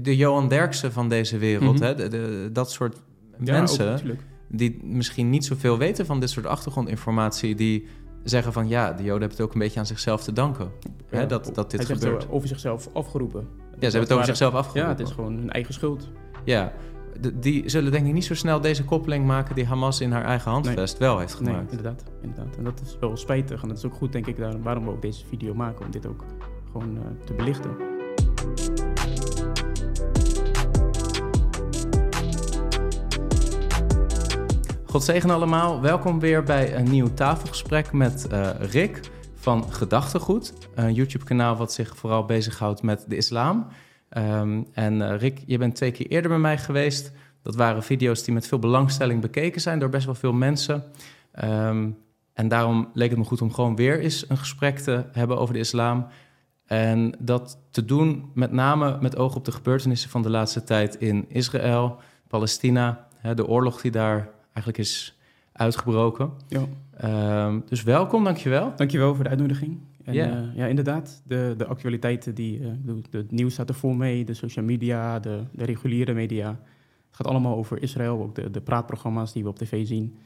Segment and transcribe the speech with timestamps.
[0.00, 1.82] de Johan Derksen van deze wereld, Mhm.
[1.84, 1.94] hè?
[1.94, 2.96] De, de- dat soort
[3.44, 4.16] Ja, mensen ook
[4.48, 7.86] die misschien niet zoveel weten van dit soort achtergrondinformatie, die
[8.22, 10.70] zeggen van ja, de Joden hebben het ook een beetje aan zichzelf te danken.
[11.08, 12.30] Hè, dat, dat dit gebeurt.
[12.30, 13.40] over zichzelf afgeroepen.
[13.40, 14.82] Ja, ze hebben het over zichzelf afgeroepen.
[14.92, 16.08] Ja, het is gewoon hun eigen schuld.
[16.44, 16.72] Ja,
[17.20, 20.24] de- die zullen denk ik niet zo snel deze koppeling maken die Hamas in haar
[20.24, 21.70] eigen handvest wel heeft Nee, gemaakt.
[21.72, 22.56] inderdaad, inderdaad.
[22.56, 23.62] En dat is wel spijtig.
[23.62, 25.84] En dat is ook goed, denk ik, daarom, waarom we ook deze video maken.
[25.84, 26.24] Om dit ook
[26.72, 27.70] gewoon eh, te belichten.
[34.94, 35.80] God zegen allemaal.
[35.80, 39.00] Welkom weer bij een nieuw tafelgesprek met eh, Rick
[39.34, 40.52] van Gedachtegoed.
[40.74, 43.66] Een YouTube-kanaal wat zich vooral bezighoudt met de islam.
[44.08, 47.12] Ehm, en eh, Rick, je bent twee keer eerder bij mij geweest.
[47.42, 50.84] Dat waren video's die met veel belangstelling bekeken zijn door best wel veel mensen.
[51.32, 51.90] Ehm,
[52.32, 55.54] en daarom leek het me goed om gewoon weer eens een gesprek te hebben over
[55.54, 56.06] de islam.
[56.66, 60.94] En dat te doen met name met oog op de gebeurtenissen van de laatste tijd
[60.94, 61.96] in Israël,
[62.28, 65.18] Palestina, de oorlog die daar eigenlijk is
[65.52, 66.30] uitgebroken.
[66.48, 66.64] Ja.
[66.96, 68.72] Ehm, dus welkom, dankjewel.
[68.76, 69.78] Dankjewel voor de uitnodiging.
[70.04, 70.26] En, Ja.
[70.26, 70.50] ja.
[70.54, 71.22] ja, inderdaad.
[71.26, 74.24] De, de actualiteiten, die, eh, de, het nieuws staat er vol mee.
[74.24, 76.48] De social media, de, de reguliere media.
[77.06, 78.22] Het gaat allemaal over Israël.
[78.22, 80.16] Ook de, de praatprogramma's die we op tv zien.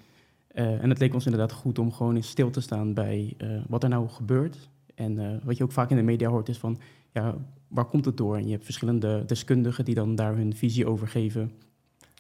[0.49, 3.49] Eh, en het leek ons inderdaad goed om gewoon eens stil te staan bij eh,
[3.69, 4.69] wat er nou gebeurt.
[4.95, 6.79] En eh, wat je ook vaak in de media hoort is van,
[7.13, 7.35] ja,
[7.69, 8.37] waar komt het door?
[8.37, 11.53] En je hebt verschillende deskundigen die dan daar hun visie over geven.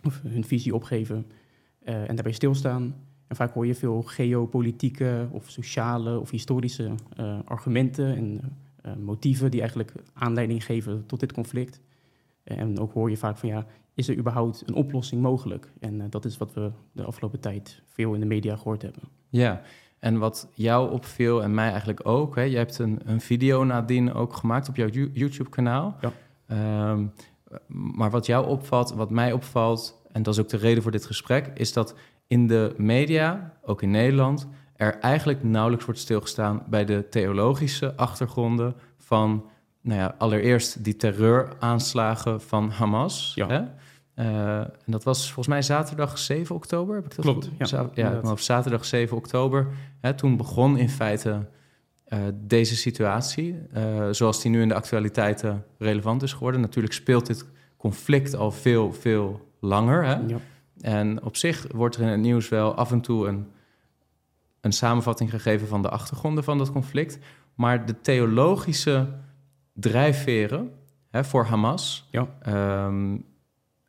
[0.04, 1.26] Of hun visie opgeven.
[1.88, 2.94] Eh, en daarbij stilstaan.
[3.26, 8.40] En vaak hoor je veel geopolitieke of sociale of historische eh, argumenten en
[8.82, 11.80] eh, motieven die eigenlijk aanleiding geven tot dit conflict.
[12.44, 15.72] En ook hoor je vaak van ja, is er überhaupt een oplossing mogelijk?
[15.80, 19.02] En dat is wat we de afgelopen tijd veel in de media gehoord hebben.
[19.28, 19.62] Ja,
[19.98, 24.12] en wat jou opviel en mij eigenlijk ook, hè, je hebt een, een video nadien
[24.12, 25.96] ook gemaakt op jouw Yo- YouTube-kanaal.
[26.00, 26.12] Ja.
[26.46, 27.06] Ehm,
[27.96, 31.06] maar wat jou opvalt, wat mij opvalt, en dat is ook de reden voor dit
[31.06, 31.94] gesprek, is dat
[32.26, 38.74] in de media, ook in Nederland, er eigenlijk nauwelijks wordt stilgestaan bij de theologische achtergronden
[38.96, 39.44] van,
[39.80, 43.32] nou ja, allereerst die terreuraanslagen van Hamas.
[43.34, 43.48] Ja.
[43.48, 43.62] Hè?
[44.14, 46.94] Eh, en dat was volgens mij zaterdag 7 oktober.
[46.94, 49.66] Heb ik dat Klopt, ja, Za- op zaterdag 7 oktober.
[50.00, 51.46] Hè, toen begon in feite
[52.04, 56.60] eh, deze situatie, eh, zoals die nu in de actualiteiten relevant is geworden.
[56.60, 60.04] Natuurlijk speelt dit conflict al veel, veel langer.
[60.04, 60.14] Hè?
[60.14, 60.38] Ja.
[60.80, 63.46] En op zich wordt er in het nieuws wel af en toe een,
[64.60, 67.18] een samenvatting gegeven van de achtergronden van dat conflict.
[67.54, 69.08] Maar de theologische
[69.72, 70.70] drijfveren
[71.10, 72.08] hè, voor Hamas.
[72.10, 72.28] Ja.
[72.42, 73.16] ehm,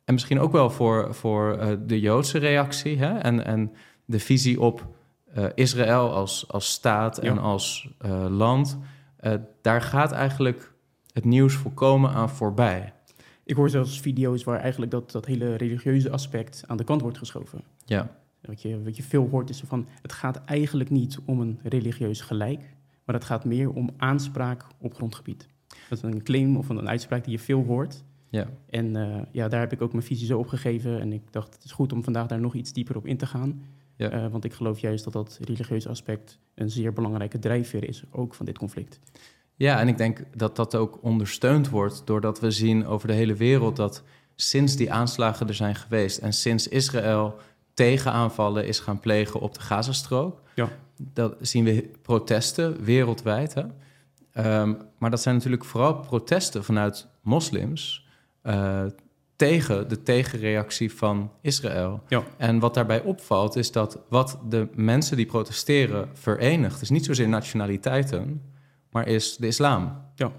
[0.04, 3.72] en misschien ook wel voor, voor eh, de Joodse reactie hè, en, en
[4.04, 4.86] de visie op
[5.34, 7.40] eh, Israël als, als staat en Ja.
[7.40, 8.78] als eh, land.
[9.62, 10.72] daar gaat eigenlijk
[11.12, 12.92] het nieuws volkomen aan voorbij.
[13.50, 17.18] Ik hoor zelfs video's waar eigenlijk dat, dat hele religieuze aspect aan de kant wordt
[17.18, 17.62] geschoven.
[17.84, 21.58] Ja, Wat je, wat je veel hoort is van, het gaat eigenlijk niet om een
[21.62, 25.48] religieus gelijk, maar het gaat meer om aanspraak op grondgebied.
[25.88, 28.04] Dat is een claim of een uitspraak die je veel hoort.
[28.28, 28.46] ja.
[28.68, 31.00] En eh, ja, daar heb ik ook mijn visie zo op gegeven.
[31.00, 33.26] En ik dacht, het is goed om vandaag daar nog iets dieper op in te
[33.26, 33.62] gaan.
[33.96, 34.10] Ja.
[34.10, 38.34] Eh, want ik geloof juist dat dat religieuze aspect een zeer belangrijke drijfveer is, ook
[38.34, 39.00] van dit conflict.
[39.60, 43.34] Ja, en ik denk dat dat ook ondersteund wordt doordat we zien over de hele
[43.34, 44.02] wereld dat
[44.36, 47.36] sinds die aanslagen er zijn geweest en sinds Israël
[47.74, 50.68] tegenaanvallen is gaan plegen op de Gazastrook, Ja.
[50.96, 53.54] dat zien we protesten wereldwijd.
[53.54, 53.62] Hè?
[54.32, 58.06] Ehm, maar dat zijn natuurlijk vooral protesten vanuit moslims
[58.42, 58.82] eh,
[59.36, 62.02] tegen de tegenreactie van Israël.
[62.08, 62.22] Ja.
[62.36, 67.28] En wat daarbij opvalt is dat wat de mensen die protesteren verenigt, is niet zozeer
[67.28, 68.42] nationaliteiten,
[68.90, 70.02] maar is de islam.
[70.14, 70.32] Ja.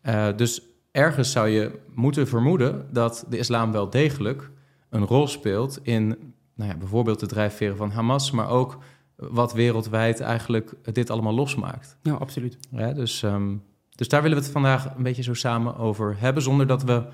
[0.00, 4.50] Eh, dus ergens zou je moeten vermoeden dat de islam wel degelijk
[4.90, 8.78] een rol speelt in nou ja, bijvoorbeeld de drijfveren van Hamas, maar ook
[9.16, 11.96] wat wereldwijd eigenlijk dit allemaal losmaakt.
[12.02, 12.58] Ja, absoluut.
[12.70, 13.56] Ja, dus, ehm,
[13.90, 17.06] dus daar willen we het vandaag een beetje zo samen over hebben, zonder dat we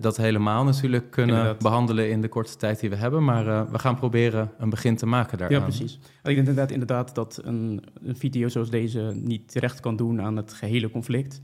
[0.00, 1.62] dat helemaal natuurlijk kunnen Inderdaad.
[1.62, 3.24] behandelen in de korte tijd die we hebben.
[3.24, 5.58] Maar eh, we gaan proberen een begin te maken daaraan.
[5.58, 5.94] Ja, precies.
[5.94, 10.36] Ik denk inderdaad, inderdaad dat een, een video zoals deze niet terecht kan doen aan
[10.36, 11.40] het gehele conflict.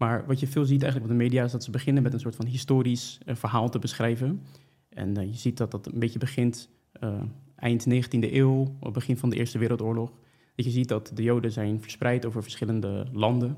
[0.00, 2.20] Maar wat je veel ziet eigenlijk op de media is dat ze beginnen met een
[2.20, 4.42] soort van historisch eh, verhaal te beschrijven.
[4.88, 7.20] En eh, je ziet dat dat een beetje begint eh,
[7.56, 10.12] eind 19e eeuw, begin van de Eerste Wereldoorlog.
[10.54, 13.56] Dat je ziet dat de Joden zijn verspreid over verschillende landen.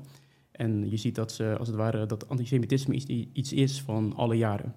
[0.53, 4.37] En je ziet dat ze, als het ware, dat antisemitisme iets, iets is van alle
[4.37, 4.75] jaren.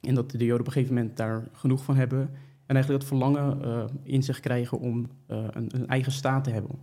[0.00, 2.20] En dat de Joden op een gegeven moment daar genoeg van hebben.
[2.66, 6.50] En eigenlijk dat verlangen eh, in zich krijgen om eh, een, een eigen staat te
[6.50, 6.78] hebben.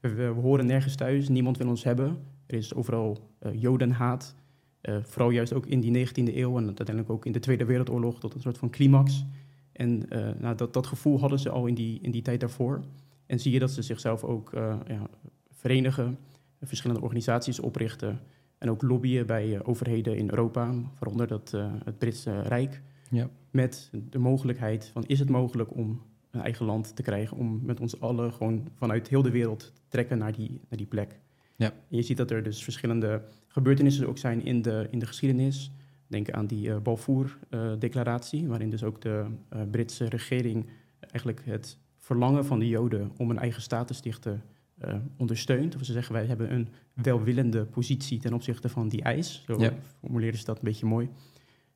[0.00, 2.18] We, horen nergens thuis, niemand wil ons hebben.
[2.46, 4.34] Er is overal eh, jodenhaat.
[4.82, 8.20] Uh, vooral juist ook in die 19e eeuw en uiteindelijk ook in de Tweede Wereldoorlog
[8.20, 9.24] tot een soort van climax.
[9.72, 12.84] En uh, nou, dat, dat gevoel hadden ze al in die, in die tijd daarvoor.
[13.26, 15.08] En zie je dat ze zichzelf ook uh, ja,
[15.50, 16.18] verenigen,
[16.62, 18.20] verschillende organisaties oprichten
[18.58, 21.50] en ook lobbyen bij overheden in Europa, waaronder dat,
[21.84, 23.28] het Britse Rijk, ja.
[23.50, 27.80] met de mogelijkheid van is het mogelijk om een eigen land te krijgen, om met
[27.80, 31.20] ons allen gewoon vanuit heel de wereld te trekken naar die, naar die plek.
[31.56, 31.66] Ja.
[31.66, 35.70] En je ziet dat er dus verschillende gebeurtenissen ook zijn in de, in de geschiedenis.
[36.06, 40.70] Denk aan die uh, Balfour-declaratie, waarin dus ook de uh, Britse regering
[41.00, 44.42] eigenlijk het verlangen van de Joden om een eigen staat te stichten
[44.84, 45.76] uh, ondersteunt.
[45.76, 49.42] Of ze zeggen wij hebben een welwillende positie ten opzichte van die eis.
[49.46, 49.72] Zo ja.
[50.00, 51.08] formuleerden ze dat een beetje mooi.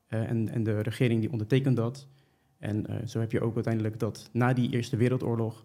[0.07, 2.07] en, en de regering die ondertekent dat.
[2.59, 5.65] En zo heb je ook uiteindelijk dat na die Eerste Wereldoorlog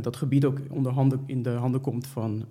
[0.00, 2.48] dat gebied ook onder handen, in de handen komt van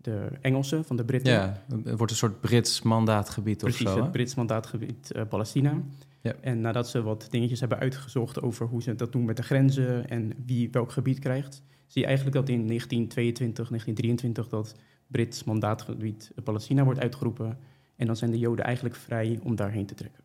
[0.00, 1.32] de Engelsen, van de Britten.
[1.32, 4.02] Ja, het wordt een soort Brits mandaatgebied Precies, of zo.
[4.02, 5.82] het Brits mandaatgebied Palestina.
[6.20, 6.34] Ja.
[6.40, 10.08] En nadat ze wat dingetjes hebben uitgezocht over hoe ze dat doen met de grenzen
[10.08, 14.74] en wie welk gebied krijgt, zie je eigenlijk dat in 1922, 1923 dat
[15.06, 17.58] Brits mandaatgebied Palestina wordt uitgeroepen.
[17.96, 20.24] En dan zijn de Joden eigenlijk vrij om daarheen te trekken.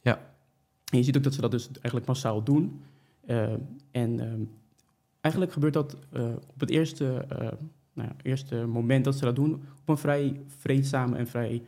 [0.00, 0.34] Ja.
[0.92, 2.82] En je ziet ook dat ze dat dus eigenlijk massaal doen.
[3.26, 3.52] Uh,
[3.90, 4.32] en uh,
[5.20, 7.26] eigenlijk gebeurt dat uh, op het eerste
[7.92, 11.62] nou, eerste moment dat ze dat doen op een vrij vreedzame en vrij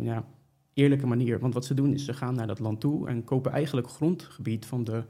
[0.00, 0.24] ja,
[0.72, 1.38] eerlijke manier.
[1.38, 4.66] Want wat ze doen is ze gaan naar dat land toe en kopen eigenlijk grondgebied
[4.66, 5.04] van de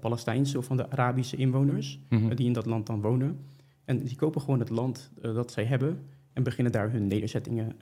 [0.00, 3.38] Palestijnse of van de Arabische inwoners mm die in dat land dan wonen.
[3.84, 5.98] En die kopen gewoon het land dat zij hebben
[6.32, 7.76] en beginnen daar hun nederzettingen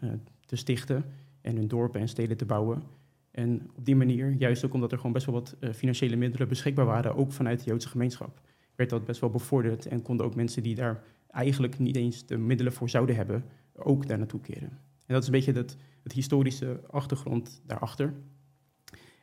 [0.47, 1.05] te stichten
[1.41, 2.83] en hun dorpen en steden te bouwen.
[3.31, 6.87] En op die manier, juist ook omdat er gewoon best wel wat financiële middelen beschikbaar
[6.87, 8.41] waren, ook vanuit de Joodse gemeenschap,
[8.75, 12.37] werd dat best wel bevorderd en konden ook mensen die daar eigenlijk niet eens de
[12.37, 14.71] middelen voor zouden hebben, ook daar naartoe keren.
[15.07, 18.13] En dat is een beetje het, het historische achtergrond daarachter.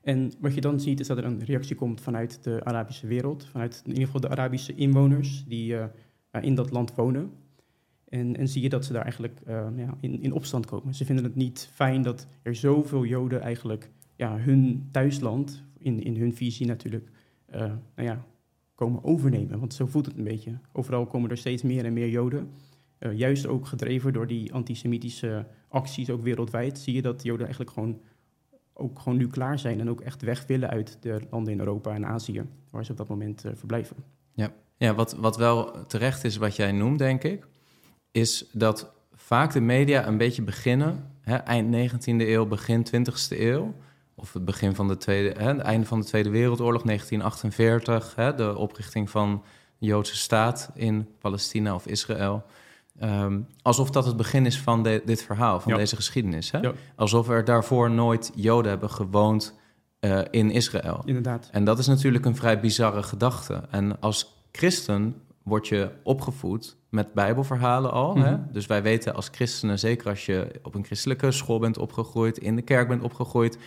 [0.04, 3.46] En wat je dan ziet is dat er een reactie komt vanuit de Arabische wereld,
[3.46, 5.86] vanuit in ieder geval de Arabische inwoners die uh,
[6.42, 7.32] in dat land wonen.
[8.10, 10.94] En, en, zie je dat ze daar eigenlijk uh, ja, in, in, opstand komen.
[10.94, 16.16] Ze vinden het niet fijn dat er zoveel Joden eigenlijk ja, hun thuisland, in, in
[16.16, 17.10] hun visie natuurlijk,
[17.96, 18.26] nou ja,
[18.76, 19.60] komen overnemen.
[19.60, 20.58] Want zo voelt het een beetje.
[20.72, 22.52] Overal komen er steeds meer en meer Joden.
[23.14, 28.02] Juist ook gedreven door die antisemitische acties, ook wereldwijd, zie je dat Joden eigenlijk gewoon,
[28.74, 31.94] ook gewoon nu klaar zijn en ook echt weg willen uit de landen in Europa
[31.94, 33.96] en Azië, waar ze op dat moment uh, verblijven.
[34.34, 37.48] Ja, ja wat, wat wel terecht is, wat jij noemt, denk ik,
[38.12, 43.74] is dat vaak de media een beetje beginnen, hè, eind 19e eeuw, begin 20e eeuw,
[44.16, 48.36] of het begin van de tweede, hè, het einde van de Tweede Wereldoorlog, 1948, hè,
[48.36, 49.44] de oprichting van
[49.78, 52.46] de Joodse staat in Palestina of Israël.
[53.04, 56.52] Ehm, alsof dat het begin is van dit verhaal, van deze geschiedenis.
[56.52, 56.72] Hè?
[56.96, 59.60] Alsof er daarvoor nooit Joden hebben gewoond
[60.00, 61.02] uh, in Israël.
[61.06, 61.50] Inderdaad.
[61.52, 63.62] En dat is natuurlijk een vrij bizarre gedachte.
[63.70, 68.16] En als christen word je opgevoed met bijbelverhalen al.
[68.16, 68.32] hè?
[68.32, 68.52] Mhm.
[68.52, 72.56] Dus wij weten als christenen, zeker als je op een christelijke school bent opgegroeid, in
[72.56, 73.58] de kerk bent opgegroeid,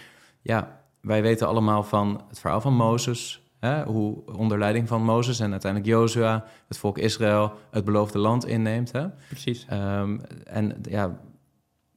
[0.42, 3.45] ja, wij weten allemaal van het verhaal van Mozes.
[3.60, 8.46] Hè, hoe onder leiding van Mozes en uiteindelijk Jozua het volk Israël het beloofde land
[8.46, 8.92] inneemt.
[8.92, 9.06] Hè?
[9.28, 9.66] Precies.
[9.72, 11.20] Um, en ja,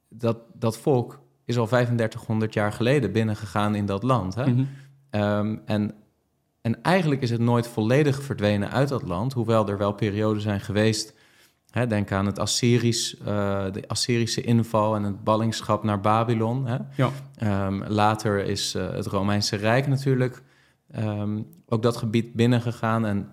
[0.08, 4.34] dat, dat volk is al 3500 jaar geleden binnengegaan in dat land.
[4.34, 4.46] Hè?
[4.46, 4.68] Mm
[5.10, 5.94] um, en,
[6.60, 10.60] en eigenlijk is het nooit volledig verdwenen uit dat land, hoewel er wel perioden zijn
[10.60, 11.14] geweest
[11.70, 13.26] Hè, denk aan het Assyrisch, uh,
[13.72, 16.66] de Assyrische inval en het ballingschap naar Babylon.
[16.66, 16.76] Hè.
[16.94, 17.10] Ja.
[17.66, 20.42] Um, later is uh, het Romeinse Rijk natuurlijk
[20.98, 23.28] um, ook dat gebied binnengegaan en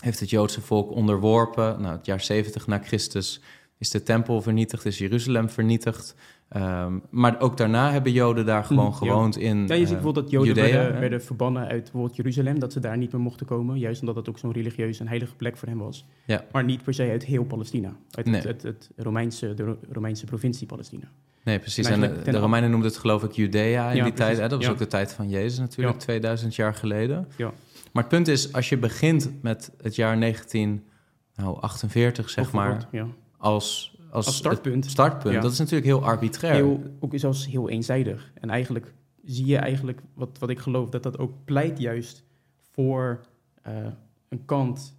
[0.00, 1.80] heeft het Joodse volk onderworpen.
[1.80, 3.40] Nou, het jaar 70 na Christus
[3.78, 6.14] is de tempel vernietigd, is Jeruzalem vernietigd.
[6.56, 10.24] Um, maar ook daarna hebben Joden daar gewoon hm, gewoond in Ja, je ziet bijvoorbeeld
[10.24, 13.78] dat Joden werden, werden, verbannen uit bijvoorbeeld Jeruzalem, dat ze daar niet meer mochten komen,
[13.78, 16.06] juist omdat het ook zo'n religieus en heilige plek voor hen was.
[16.24, 16.44] Ja.
[16.52, 18.40] Maar niet per se uit heel Palestina, uit nee.
[18.40, 21.10] het, het, Romeinse, de Romeinse provincie Palestina.
[21.44, 21.86] Nee, precies.
[21.86, 24.38] En, de, de, Romeinen noemden het geloof ik Judea in ja, die tijd.
[24.38, 24.48] Hè?
[24.48, 27.28] Dat was ook de tijd van Jezus natuurlijk, 2000 jaar geleden.
[27.36, 27.52] Ja.
[27.92, 32.88] Maar het punt is, als je begint met het jaar 1948, nou, zeg maar,
[33.36, 34.86] als als, startpunt.
[34.86, 35.42] startpunt.
[35.42, 36.54] Dat is natuurlijk heel arbitrair.
[36.54, 38.32] Heel, ook zelfs heel eenzijdig.
[38.34, 38.94] En eigenlijk
[39.24, 42.24] zie je eigenlijk, wat, wat ik geloof, dat dat ook pleit juist
[42.72, 43.20] voor
[43.66, 43.86] uh,
[44.28, 44.98] een kant.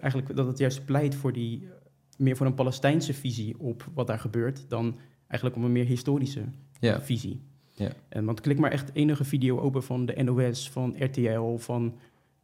[0.00, 1.68] Eigenlijk dat het juist pleit voor die,
[2.16, 6.42] meer voor een Palestijnse visie op wat daar gebeurt, dan eigenlijk om een meer historische
[7.00, 7.40] visie.
[7.72, 7.92] Ja.
[8.08, 11.94] En, want klik maar echt enige video open van de NOS, van RTL, van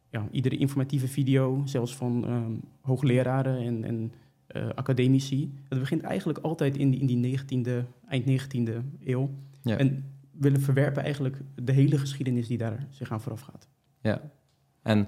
[0.09, 4.13] ja, iedere informatieve video, zelfs van um, hoogleraren en, en
[4.47, 5.53] eh, academici.
[5.69, 8.71] Het begint eigenlijk altijd in die, in die 19e, eind 19e
[9.03, 9.29] eeuw.
[9.61, 9.77] Ja.
[9.77, 13.67] En willen verwerpen eigenlijk de hele geschiedenis die daar zich aan vooraf gaat.
[14.01, 14.31] Ja,
[14.81, 15.07] en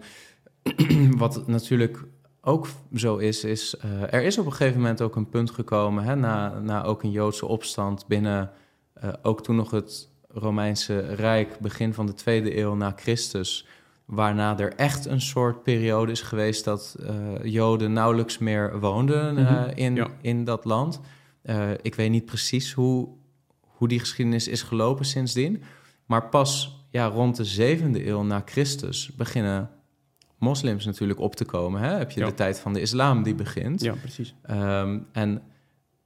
[1.17, 2.05] wat natuurlijk
[2.45, 6.03] ook zo is, is uh, er is op een gegeven moment ook een punt gekomen,
[6.03, 8.51] hè, na, na ook een Joodse opstand binnen,
[9.03, 13.67] uh, ook toen nog het Romeinse Rijk, begin van de tweede eeuw na Christus,
[14.05, 17.09] waarna er echt een soort periode is geweest dat uh,
[17.43, 19.71] Joden nauwelijks meer woonden mm -hmm.
[19.75, 20.07] in, ja.
[20.21, 20.99] in dat land.
[21.81, 23.09] ik weet niet precies hoe,
[23.61, 25.63] hoe die geschiedenis is gelopen sindsdien,
[26.05, 29.69] maar pas ja, rond de zevende eeuw na Christus beginnen
[30.43, 31.81] moslims natuurlijk op te komen.
[31.81, 31.97] Hè?
[31.97, 32.25] Heb je ja.
[32.25, 33.81] de tijd van de islam die begint.
[33.81, 34.35] Ja, precies.
[34.51, 35.41] Um, en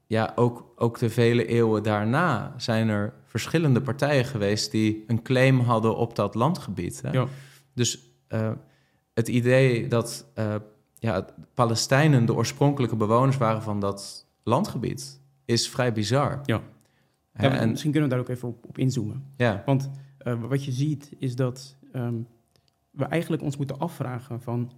[0.07, 5.59] ja, ook, ook de vele eeuwen daarna zijn er verschillende partijen geweest die een claim
[5.59, 7.01] hadden op dat landgebied.
[7.01, 7.11] Hè?
[7.11, 7.27] Ja.
[7.73, 8.51] Dus uh,
[9.13, 10.55] het idee dat uh,
[10.99, 16.41] ja, Palestijnen de oorspronkelijke bewoners waren van dat landgebied is vrij bizar.
[16.45, 16.61] Ja.
[17.33, 19.23] ja en, misschien kunnen we daar ook even op, op inzoomen.
[19.37, 19.63] Ja.
[19.65, 19.89] Want
[20.27, 22.27] uh, wat je ziet is dat um,
[22.97, 24.71] we eigenlijk ons moeten afvragen van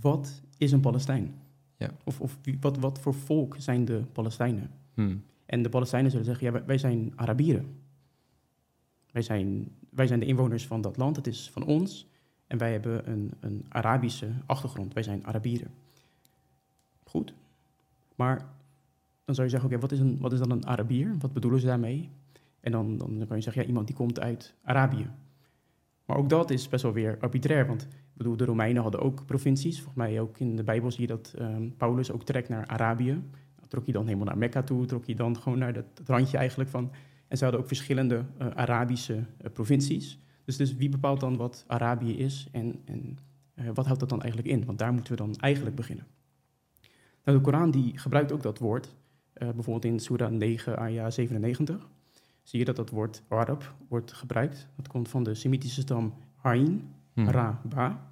[0.00, 1.34] wat is een Palestijn?
[1.76, 1.90] Ja.
[2.04, 4.70] Of, of wat, wat voor volk zijn de Palestijnen?
[4.94, 5.22] Hmm.
[5.46, 7.66] En de Palestijnen zullen zeggen, ja, wij, wij zijn Arabieren.
[9.10, 12.06] Wij zijn, wij zijn de inwoners van dat land, het is van ons.
[12.46, 15.70] En wij hebben een, een Arabische achtergrond, wij zijn Arabieren.
[17.04, 17.34] Goed.
[18.14, 18.36] Maar
[19.24, 21.16] dan zou je zeggen, oké, wat, is een, wat is dan een Arabier?
[21.18, 22.10] Wat bedoelen ze daarmee?
[22.60, 25.10] En dan, dan kan je zeggen, ja, iemand die komt uit Arabië.
[26.08, 29.26] Maar ook dat is best wel weer arbitrair, want ik bedoel, de Romeinen hadden ook
[29.26, 29.76] provincies.
[29.76, 33.12] Volgens mij ook in de Bijbel zie je dat um, Paulus ook trekt naar Arabië.
[33.12, 36.36] Nou, trok hij dan helemaal naar Mekka toe, trok hij dan gewoon naar dat, randje
[36.36, 36.90] eigenlijk van...
[37.28, 40.18] En ze hadden ook verschillende uh, Arabische uh, provincies.
[40.44, 43.18] Dus, dus wie bepaalt dan wat Arabië is en, en
[43.54, 44.64] uh, wat houdt dat dan eigenlijk in?
[44.64, 46.06] Want daar moeten we dan eigenlijk beginnen.
[47.24, 48.96] Nou, de Koran die gebruikt ook dat woord,
[49.32, 51.88] bijvoorbeeld in Surah 9, ayah 97
[52.48, 54.68] zie je dat dat woord Arab wordt gebruikt.
[54.76, 57.28] Dat komt van de Semitische stam Ain, hmm.
[57.28, 58.10] Ra, Ba.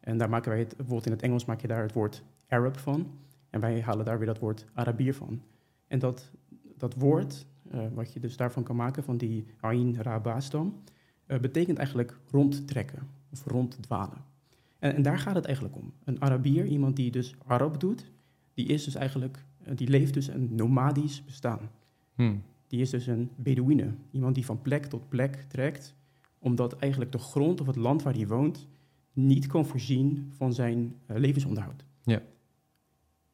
[0.00, 2.78] En daar maken wij het, bijvoorbeeld in het Engels maak je daar het woord Arab
[2.78, 3.10] van.
[3.50, 5.42] En wij halen daar weer dat woord Arabier van.
[5.86, 6.30] En dat,
[6.76, 10.82] dat woord, uh, wat je dus daarvan kan maken, van die Ain, Ra, Ba stam,
[11.26, 14.24] uh, betekent eigenlijk rondtrekken of ronddwalen.
[14.78, 15.92] En, en daar gaat het eigenlijk om.
[16.04, 18.10] Een Arabier, iemand die dus Arab doet,
[18.54, 21.70] die is dus eigenlijk, uh, die leeft dus een nomadisch bestaan.
[22.14, 22.42] Hmm
[22.74, 23.94] die is dus een Bedouine.
[24.10, 25.94] Iemand die van plek tot plek trekt,
[26.38, 28.68] omdat eigenlijk de grond of het land waar hij woont
[29.12, 31.84] niet kan voorzien van zijn uh, levensonderhoud.
[32.02, 32.22] Ja.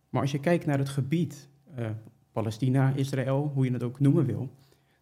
[0.08, 1.90] Maar als je kijkt naar het gebied, uh,
[2.32, 4.50] Palestina, Israël, hoe je het ook noemen wil,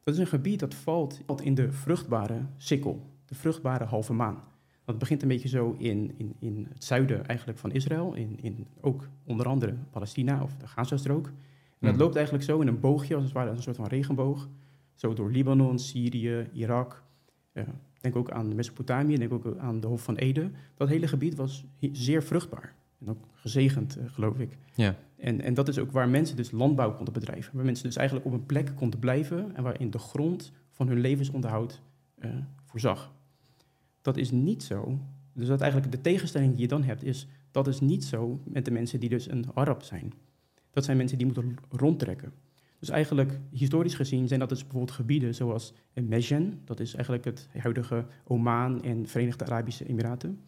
[0.03, 4.43] dat is een gebied dat valt in de vruchtbare sikkel, de vruchtbare halve maan.
[4.85, 8.67] Dat begint een beetje zo in, in, in het zuiden eigenlijk van Israël, in, in
[8.81, 11.33] ook onder andere Palestina of de Gazastrook.
[11.81, 14.49] En dat loopt eigenlijk zo in een boogje, als het ware een soort van regenboog.
[14.95, 17.03] Zo door Libanon, Syrië, Irak.
[17.53, 17.65] Uh,
[18.01, 20.51] denk ook aan Mesopotamië, denk ook aan de Hof van Ede.
[20.75, 22.75] Dat hele gebied was zeer vruchtbaar.
[23.01, 24.59] En ook gezegend, uh, geloof ik.
[24.75, 24.97] Ja.
[25.17, 27.57] En, en dat is ook waar mensen dus landbouw konden bedrijven.
[27.57, 29.57] Waar mensen dus eigenlijk op een plek konden blijven...
[29.57, 31.83] en waarin de grond van hun levensonderhoud
[32.19, 32.31] uh,
[32.65, 33.13] voorzag.
[34.03, 34.99] Dat is niet zo.
[35.33, 37.05] Dus dat eigenlijk de tegenstelling die je dan hebt...
[37.05, 40.13] is dat is niet zo met de mensen die dus een Arab zijn
[40.71, 42.33] dat zijn mensen die moeten rondtrekken.
[42.79, 47.49] Dus eigenlijk, historisch gezien, zijn dat dus bijvoorbeeld gebieden zoals Mejen, dat is eigenlijk het
[47.59, 50.41] huidige Oman en Verenigde Arabische Emiraten.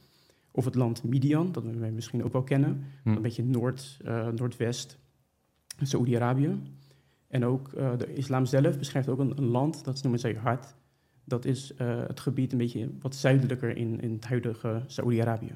[0.50, 3.09] Of het land Midian, dat we misschien ook wel kennen, hm.
[3.09, 4.99] een beetje noord, uh, noordwest,
[5.83, 6.61] Saoedi-Arabië.
[7.29, 10.75] En ook uh, de islam zelf beschrijft ook een, een land, dat noemen zij Hart.
[11.25, 15.55] Dat is uh, het gebied een beetje wat zuidelijker in, in het huidige Saoedi-Arabië.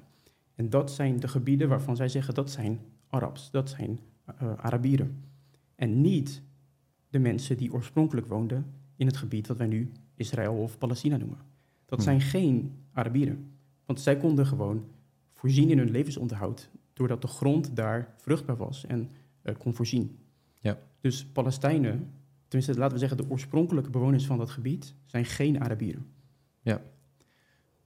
[0.55, 4.01] En dat zijn de gebieden waarvan zij zeggen dat zijn Arabs, dat zijn
[4.43, 5.25] uh, Arabieren.
[5.75, 6.43] En niet
[7.09, 8.67] de mensen die oorspronkelijk woonden
[8.97, 11.39] in het gebied wat wij nu Israël of Palestina noemen.
[11.85, 13.51] Dat zijn geen Arabieren.
[13.85, 14.85] Want zij konden gewoon
[15.33, 19.11] voorzien in hun levensonderhoud doordat de grond daar vruchtbaar was en
[19.43, 20.19] uh, kon voorzien.
[20.61, 20.79] Ja.
[21.01, 22.11] Dus Palestijnen,
[22.49, 26.07] tenminste laten we zeggen de oorspronkelijke bewoners van dat gebied, zijn geen Arabieren.
[26.61, 26.83] Ja.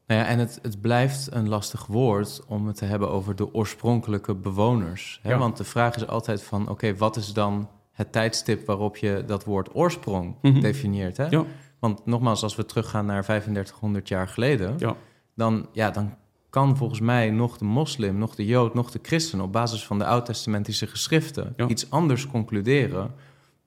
[0.08, 3.54] Nou ja, en het, het blijft een lastig woord om het te hebben over de
[3.54, 5.18] oorspronkelijke bewoners.
[5.22, 5.30] Hè?
[5.30, 5.38] Ja.
[5.38, 9.44] Want de vraag is altijd van, oké, wat is dan het tijdstip waarop je dat
[9.44, 10.60] woord oorsprong Mhm.
[10.60, 11.16] definieert?
[11.16, 11.26] Hè?
[11.26, 11.44] Ja.
[11.78, 14.94] Want nogmaals, als we teruggaan naar 3500 jaar geleden, Ja.
[15.34, 16.14] dan, ja, dan
[16.50, 19.98] kan volgens mij nog de moslim, nog de jood, nog de christen op basis van
[19.98, 21.66] de oud-testamentische geschriften Ja.
[21.66, 23.14] iets anders concluderen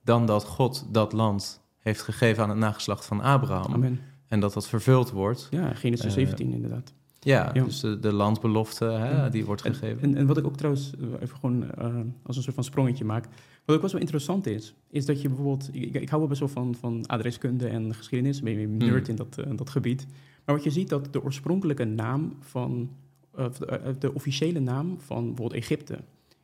[0.03, 3.73] dan dat God dat land heeft gegeven aan het nageslacht van Abraham.
[3.73, 3.99] Amen.
[4.31, 5.47] En dat dat vervuld wordt.
[5.49, 6.93] Ja, Genesis Eh, 17 inderdaad.
[7.19, 7.63] Ja, Ja.
[7.63, 9.29] dus de, de landbelofte hè, Ja.
[9.29, 10.01] die wordt En, gegeven.
[10.01, 13.05] en, en wat ik ook trouwens eh, even gewoon eh, als een soort van sprongetje
[13.05, 13.27] maak.
[13.65, 15.69] Wat ook wel interessant is, is dat je bijvoorbeeld...
[15.71, 18.37] Ik, ik hou wel best wel van, van adreskunde en geschiedenis.
[18.37, 20.05] Ik ben een nerd in dat, eh, dat gebied.
[20.45, 22.89] Maar wat je ziet, dat de oorspronkelijke naam van...
[23.35, 25.99] eh, de, eh, de officiële naam van bijvoorbeeld Egypte...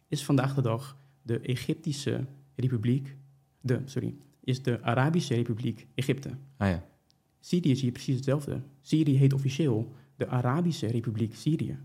[0.07, 2.25] is vandaag de dag de Egyptische
[2.55, 3.15] Republiek...
[3.61, 6.29] De, sorry, is de Arabische Republiek Egypte.
[6.57, 6.83] ah ja.
[7.39, 8.61] Syrië zie je precies hetzelfde.
[8.81, 11.77] Syrië heet officieel de Arabische Republiek Syrië.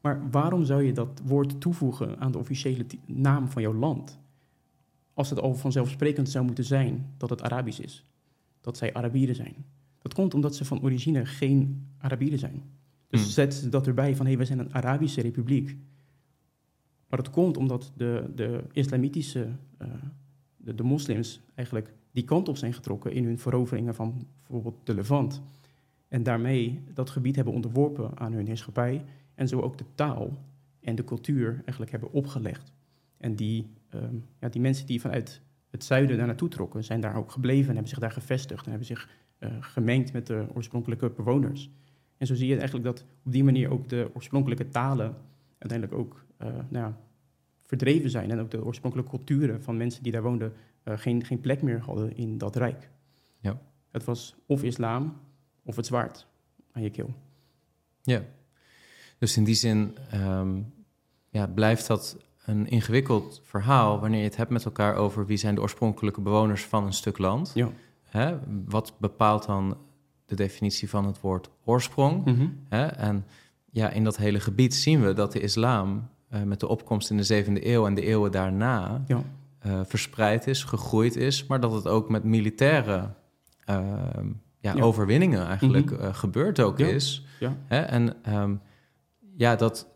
[0.00, 4.20] Maar waarom zou je dat woord toevoegen aan de officiële naam van jouw land?
[5.14, 8.04] Als het al vanzelfsprekend zou moeten zijn dat het Arabisch is.
[8.60, 9.54] Dat zij Arabieren zijn.
[9.98, 12.62] Dat komt omdat ze van origine geen Arabieren zijn.
[13.08, 13.30] Dus Hmm.
[13.30, 15.76] zetten ze dat erbij van hé, hey, wij zijn een Arabische republiek.
[17.08, 19.88] Maar dat komt omdat de, de islamitische, eh,
[20.56, 24.94] de, de moslims eigenlijk die kant op zijn getrokken in hun veroveringen van bijvoorbeeld de
[24.94, 25.42] Levant.
[26.08, 29.04] En daarmee dat gebied hebben onderworpen aan hun heerschappij.
[29.34, 30.30] En zo ook de taal
[30.80, 32.72] en de cultuur eigenlijk hebben opgelegd.
[33.16, 35.40] En die, ehm, ja, die mensen die vanuit
[35.70, 38.70] het zuiden daar naartoe trokken, zijn daar ook gebleven en hebben zich daar gevestigd en
[38.70, 41.70] hebben zich eh, gemengd met de oorspronkelijke bewoners.
[42.16, 45.16] En zo zie je eigenlijk dat op die manier ook de oorspronkelijke talen
[45.58, 46.98] uiteindelijk ook eh, nou ja,
[47.78, 48.30] verdreven zijn.
[48.30, 50.52] En ook de oorspronkelijke culturen van mensen die daar woonden
[50.82, 52.90] eh, geen, geen plek meer hadden in dat rijk.
[53.40, 53.60] Ja.
[53.90, 55.16] Het was of islam
[55.64, 56.26] of het zwaard
[56.72, 57.14] aan je keel.
[58.02, 58.22] Ja.
[59.18, 60.60] Dus in die zin ehm,
[61.28, 65.54] ja, blijft dat een ingewikkeld verhaal wanneer je het hebt met elkaar over wie zijn
[65.54, 67.50] de oorspronkelijke bewoners van een stuk land.
[67.54, 67.70] Ja.
[68.02, 68.38] Hè?
[68.64, 69.76] Wat bepaalt dan
[70.26, 72.24] de definitie van het woord oorsprong?
[72.68, 72.86] Hè?
[72.86, 73.24] En
[73.70, 77.16] ja, in dat hele gebied zien we dat de islam eh, met de opkomst in
[77.16, 79.22] de zevende eeuw en de eeuwen daarna Ja.
[79.58, 83.10] eh, verspreid is, gegroeid is, maar dat het ook met militaire
[83.64, 84.26] ehm,
[84.60, 84.82] ja, Ja.
[84.82, 86.00] overwinningen eigenlijk Mhm.
[86.00, 87.26] eh, gebeurd ook is.
[87.66, 87.80] Hè?
[87.80, 88.54] En ehm,
[89.36, 89.88] ja, dat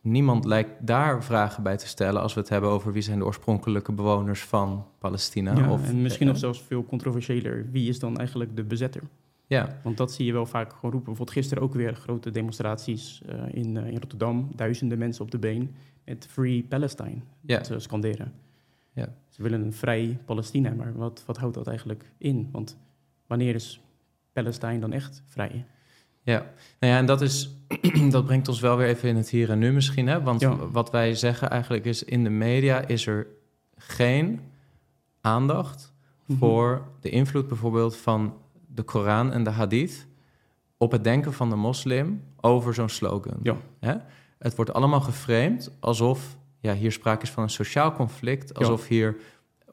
[0.00, 3.24] niemand lijkt daar vragen bij te stellen als we het hebben over wie zijn de
[3.24, 5.56] oorspronkelijke bewoners van Palestina.
[5.56, 7.66] Ja, of, en misschien eh, nog zelfs veel controversiëler.
[7.70, 9.02] Wie is dan eigenlijk de bezetter?
[9.48, 11.04] Ja, Want dat zie je wel vaak gewoon roepen.
[11.04, 14.50] Bijvoorbeeld gisteren ook weer grote demonstraties eh, in, eh, in Rotterdam.
[14.56, 18.32] Duizenden mensen op de been met Free Palestine ja, te scanderen.
[18.92, 19.14] Ja.
[19.28, 22.48] Ze willen een vrij Palestina, maar wat, wat houdt dat eigenlijk in?
[22.52, 22.76] Want
[23.26, 23.80] wanneer is
[24.32, 25.64] Palestine dan echt vrij?
[26.22, 26.38] ja.
[26.80, 27.50] Nou ja, en dat, is,
[28.10, 30.06] dat brengt ons wel weer even in het hier en nu misschien.
[30.06, 30.22] Hè?
[30.22, 30.56] Want Ja.
[30.70, 33.26] wat wij zeggen eigenlijk is, in de media is er
[33.76, 34.40] geen
[35.20, 35.94] aandacht
[36.26, 36.38] Mhm.
[36.38, 38.34] voor de invloed bijvoorbeeld van
[38.76, 40.06] de Koran en de Hadith
[40.76, 43.38] op het denken van de moslim over zo'n slogan.
[43.42, 43.56] Ja.
[43.80, 43.94] Hè?
[44.38, 49.16] Het wordt allemaal geframed alsof ja, hier sprake is van een sociaal conflict, alsof hier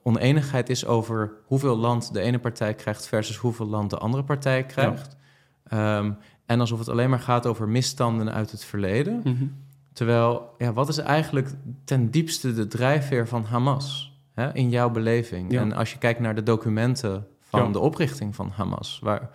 [0.03, 4.65] oneenigheid is over hoeveel land de ene partij krijgt versus hoeveel land de andere partij
[4.65, 5.15] krijgt.
[5.63, 6.11] Ehm,
[6.45, 9.21] en alsof het alleen maar gaat over misstanden uit het verleden.
[9.23, 9.45] Mhm.
[9.93, 11.49] Terwijl, ja, wat is eigenlijk
[11.83, 15.51] ten diepste de drijfveer van Hamas hè, in jouw beleving?
[15.51, 15.61] Ja.
[15.61, 17.27] En als je kijkt naar de documenten
[17.59, 17.71] van Ja.
[17.71, 19.29] de oprichting van Hamas, waar,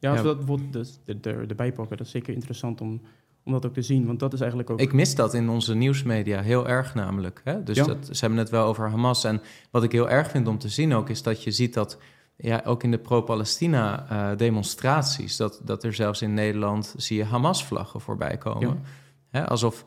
[0.00, 0.22] Ja, als Ja.
[0.24, 3.00] we dat bijvoorbeeld dus er- er- erbij pakken, dat is zeker interessant om,
[3.44, 4.06] om dat ook te zien.
[4.06, 4.80] Want dat is eigenlijk ook...
[4.80, 7.40] ik mis dat in onze nieuwsmedia heel erg namelijk.
[7.44, 7.62] Hè?
[7.62, 9.24] Dus dat, ze hebben het wel over Hamas.
[9.24, 11.98] En wat ik heel erg vind om te zien ook, is dat je ziet dat
[12.36, 18.38] ja, ook in de pro-Palestina-demonstraties, dat, dat er zelfs in Nederland zie je Hamas-vlaggen voorbij
[18.38, 18.82] komen.
[19.30, 19.42] Ja.
[19.42, 19.84] Alsof,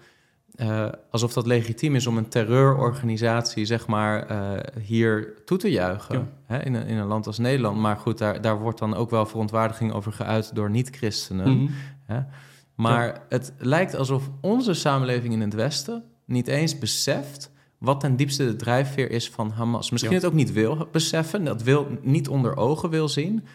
[0.62, 6.15] eh, alsof dat legitiem is om een terreurorganisatie zeg maar, eh, hier toe te juichen.
[6.15, 6.28] Ja.
[6.45, 7.78] Hè, in, een, in een land als Nederland.
[7.78, 11.58] Maar goed, daar, daar wordt dan ook wel verontwaardiging over geuit door niet-christenen.
[11.58, 12.21] Mhm.
[12.76, 18.45] Maar het lijkt alsof onze samenleving in het Westen niet eens beseft wat ten diepste
[18.45, 19.91] de drijfveer is van Hamas.
[19.91, 20.19] Misschien Ja.
[20.19, 23.45] het ook niet wil beseffen, dat wil niet onder ogen wil zien.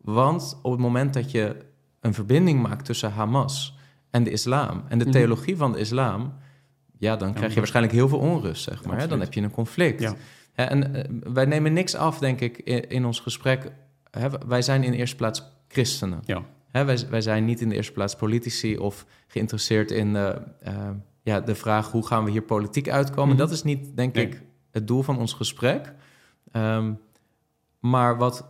[0.00, 1.56] Want op het moment dat je
[2.00, 3.76] een verbinding maakt tussen Hamas
[4.10, 5.12] en de islam en de Mhm.
[5.12, 6.32] theologie van de islam,
[7.04, 8.98] ja, dan krijg je waarschijnlijk heel veel onrust, zeg maar.
[8.98, 9.06] Hè?
[9.06, 10.00] Dan heb je een conflict.
[10.00, 10.14] Ja.
[10.54, 13.72] En eh, wij nemen niks af, denk ik, in, in ons gesprek.
[14.10, 16.20] Hè, wij zijn in de eerste plaats christenen.
[16.24, 16.44] Ja.
[16.70, 20.28] Hè, wij, wij zijn niet in de eerste plaats politici of geïnteresseerd in eh,
[20.60, 20.90] eh,
[21.22, 23.28] ja, de vraag hoe gaan we hier politiek uitkomen.
[23.34, 23.44] Mhm.
[23.44, 24.26] Dat is niet, denk Nee.
[24.26, 25.92] ik, het doel van ons gesprek.
[26.52, 26.92] Ehm,
[27.80, 28.46] maar wat,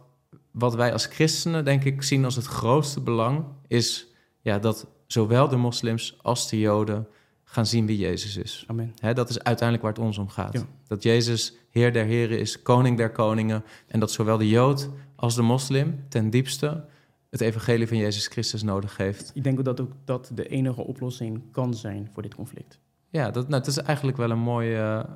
[0.51, 4.07] wat wij als christenen, denk ik, zien als het grootste belang, is
[4.41, 7.07] ja, dat zowel de moslims als de joden
[7.45, 8.65] gaan zien wie Jezus is.
[8.67, 8.95] Amen.
[9.15, 10.53] Dat is uiteindelijk waar het ons om gaat.
[10.53, 10.63] Ja.
[10.87, 13.65] Dat Jezus Heer der Heren is, Koning der Koningen.
[13.87, 16.85] En dat zowel de Jood als de moslim ten diepste
[17.31, 19.31] het evangelie van Jezus Christus nodig heeft.
[19.35, 22.79] Ik denk ook dat ook dat de enige oplossing kan zijn voor dit conflict.
[23.09, 25.07] Ja, dat, nou, dat is eigenlijk wel een mooie,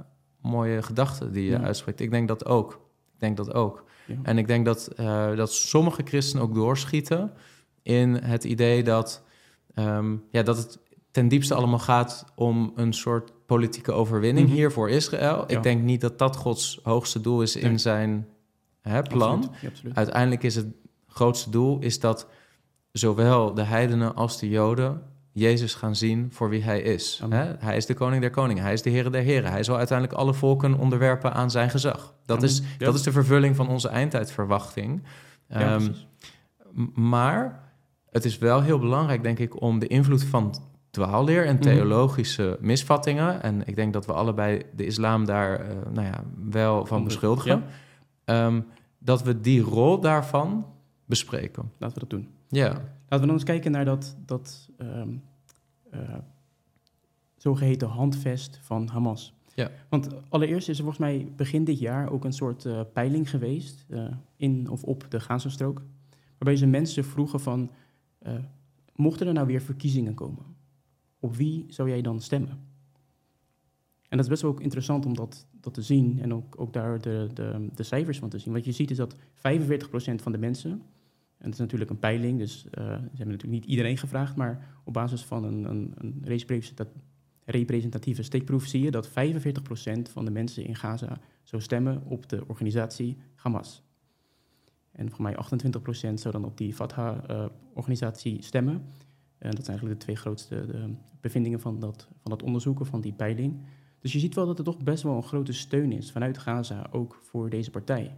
[0.40, 1.60] mooie gedachte die je Ja.
[1.60, 2.00] uitspreekt.
[2.00, 2.72] Ik denk dat ook.
[3.14, 3.84] Ik denk dat ook.
[4.06, 4.14] Ja.
[4.22, 7.32] En ik denk dat, eh, dat sommige christenen ook doorschieten
[7.82, 9.22] in het idee dat
[9.74, 10.78] ehm, ja, dat het
[11.10, 14.56] ten diepste allemaal gaat om een soort politieke overwinning Mhm.
[14.56, 15.36] hier voor Israël.
[15.36, 15.56] Ja.
[15.56, 18.26] Ik denk niet dat dat Gods hoogste doel is in zijn
[18.82, 19.36] hè, plan.
[19.36, 19.94] Absoluut, ja, absoluut.
[19.96, 20.66] Uiteindelijk is het
[21.06, 22.26] grootste doel is dat
[22.92, 27.22] zowel de heidenen als de joden Jezus gaan zien voor wie hij is.
[27.28, 27.52] Hè?
[27.58, 29.50] Hij is de koning der koningen, hij is de Heer der heren.
[29.50, 32.14] Hij zal uiteindelijk alle volken onderwerpen aan zijn gezag.
[32.26, 32.48] Dat, Amen.
[32.50, 32.84] is, Ja.
[32.84, 35.02] dat is de vervulling van onze eindtijdverwachting.
[35.48, 36.06] Ja, Ehm, precies.
[36.72, 37.70] M- Maar
[38.10, 40.54] het is wel heel belangrijk, denk ik, om de invloed van
[40.98, 41.62] dwaalleer en Mhm.
[41.62, 46.86] theologische misvattingen, en ik denk dat we allebei de islam daar eh, nou ja, wel
[46.86, 47.64] van beschuldigen,
[48.24, 48.60] ehm,
[48.98, 50.66] dat we die rol daarvan
[51.04, 51.72] bespreken.
[51.78, 52.28] Laten we dat doen.
[52.48, 55.08] Ja, Laten we dan eens kijken naar dat, dat ehm,
[55.90, 56.00] eh,
[57.36, 59.32] zogeheten handvest van Hamas.
[59.54, 59.70] Ja.
[59.88, 63.86] Want allereerst is er volgens mij begin dit jaar ook een soort eh, peiling geweest
[64.36, 65.82] in of op de Gazastrook.
[66.38, 67.70] Waarbij ze mensen vroegen van,
[68.94, 70.42] mochten er nou weer verkiezingen komen,
[71.20, 72.66] op wie zou jij dan stemmen?
[74.08, 77.00] En dat is best wel ook interessant om dat, te zien en ook, ook daar
[77.00, 78.52] de, de, de cijfers van te zien.
[78.52, 79.18] Wat je ziet is dat 45%
[80.14, 83.64] van de mensen, en dat is natuurlijk een peiling, dus eh, ze hebben natuurlijk niet
[83.64, 86.86] iedereen gevraagd, maar op basis van een, een, een representa-
[87.44, 89.12] representatieve steekproef zie je dat 45%
[90.10, 93.82] van de mensen in Gaza zou stemmen op de organisatie Hamas.
[94.92, 98.84] En voor mij 28% zou dan op die Fatah-organisatie stemmen.
[99.38, 102.88] En dat zijn eigenlijk de twee grootste de bevindingen van dat, van dat onderzoek of
[102.88, 103.60] van die peiling.
[104.00, 106.86] Dus je ziet wel dat er toch best wel een grote steun is vanuit Gaza,
[106.90, 108.16] ook voor deze partij.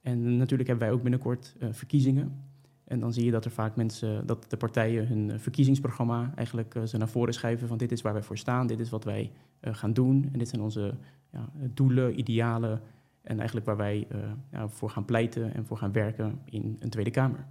[0.00, 2.50] En natuurlijk hebben wij ook binnenkort eh, verkiezingen.
[2.84, 6.74] En dan zie je dat er vaak mensen, dat de partijen hun eh, verkiezingsprogramma eigenlijk
[6.74, 9.04] eh, ze naar voren schuiven van dit is waar wij voor staan, dit is wat
[9.04, 10.94] wij eh, gaan doen en dit zijn onze
[11.30, 12.80] ja, doelen, idealen
[13.22, 14.18] en eigenlijk waar wij eh,
[14.50, 17.46] ja, voor gaan pleiten en voor gaan werken in een Tweede Kamer.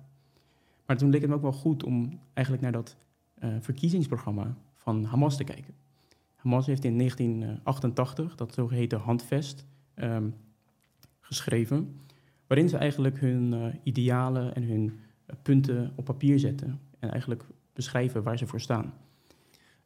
[0.92, 2.96] Maar toen leek het me ook wel goed om eigenlijk naar dat
[3.40, 5.74] eh, verkiezingsprogramma van Hamas te kijken.
[6.36, 10.30] Hamas heeft in 1988 dat zogeheten handvest ehm,
[11.20, 12.00] geschreven,
[12.48, 17.44] waarin ze eigenlijk hun eh, idealen en hun eh, punten op papier zetten en eigenlijk
[17.74, 18.94] beschrijven waar ze voor staan.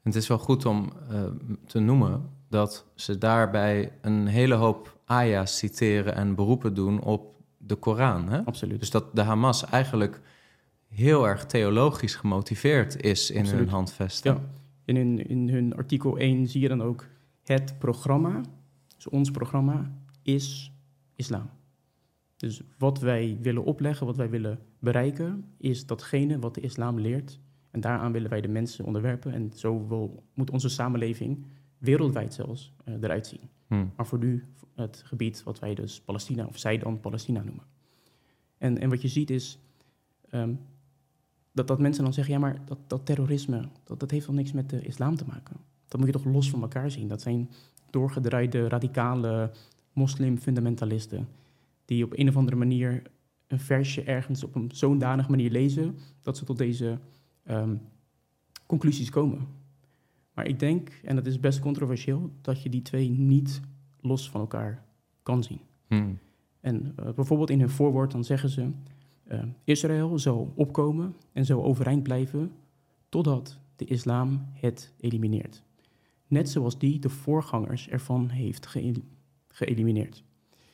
[0.02, 0.92] Het is wel goed om
[1.66, 7.76] te noemen dat ze daarbij een hele hoop aya's citeren en beroepen doen op de
[7.76, 8.30] Koran.
[8.30, 8.46] Hè?
[8.46, 8.80] Absoluut.
[8.80, 10.22] Dus dat de Hamas eigenlijk
[10.96, 13.60] heel erg theologisch gemotiveerd is in Absoluut.
[13.60, 14.34] hun handvesten.
[14.34, 14.42] Ja.
[14.86, 17.08] In hun, in hun artikel 1 zie je dan ook
[17.44, 18.42] het programma,
[18.96, 20.72] dus ons programma, is
[21.16, 21.50] islam.
[22.38, 27.40] Dus wat wij willen opleggen, wat wij willen bereiken, is datgene wat de islam leert.
[27.72, 29.34] En daaraan willen wij de mensen onderwerpen.
[29.34, 31.46] En zo wil, moet onze samenleving,
[31.78, 33.50] wereldwijd zelfs, eh, eruit zien.
[33.68, 33.86] Hm.
[33.96, 34.44] Maar voor nu
[34.76, 37.64] het gebied wat wij dus Palestina, of zij dan Palestina noemen.
[38.58, 39.60] En, en wat je ziet is
[40.30, 40.54] ehm,
[41.56, 44.52] dat, dat mensen dan zeggen, ja maar dat, dat terrorisme, dat, dat heeft toch niks
[44.52, 45.56] met de islam te maken?
[45.88, 47.08] Dat moet je toch los van elkaar zien?
[47.08, 47.50] Dat zijn
[47.90, 49.52] doorgedraaide, radicale
[49.94, 51.28] moslim-fundamentalisten
[51.86, 53.02] die op een of andere manier
[53.48, 57.00] een versje ergens op een zo'n danig manier lezen dat ze tot deze
[57.44, 57.76] ehm,
[58.66, 59.48] conclusies komen.
[60.34, 63.62] Maar ik denk, en dat is best controversieel, dat je die twee niet
[64.02, 64.86] los van elkaar
[65.24, 65.60] kan zien.
[65.88, 66.14] Hm.
[66.60, 68.72] En eh, bijvoorbeeld in hun voorwoord dan zeggen ze...
[69.28, 72.52] eh, Israël zal opkomen en zal overeind blijven...
[73.10, 75.64] totdat de islam het elimineert.
[76.28, 79.04] Net zoals die de voorgangers ervan heeft geël-
[79.48, 80.24] geëlimineerd.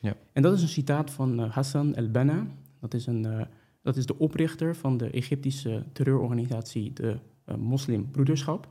[0.00, 0.16] Ja.
[0.32, 2.46] En dat is een citaat van eh, Hassan el-Banna.
[2.80, 3.46] Dat, is een, eh,
[3.82, 6.92] dat is de oprichter van de Egyptische terreurorganisatie...
[6.92, 7.18] de
[7.58, 8.68] Moslimbroederschap.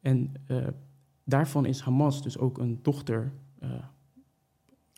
[0.00, 0.32] En
[1.24, 3.32] daarvan is Hamas dus ook een dochter...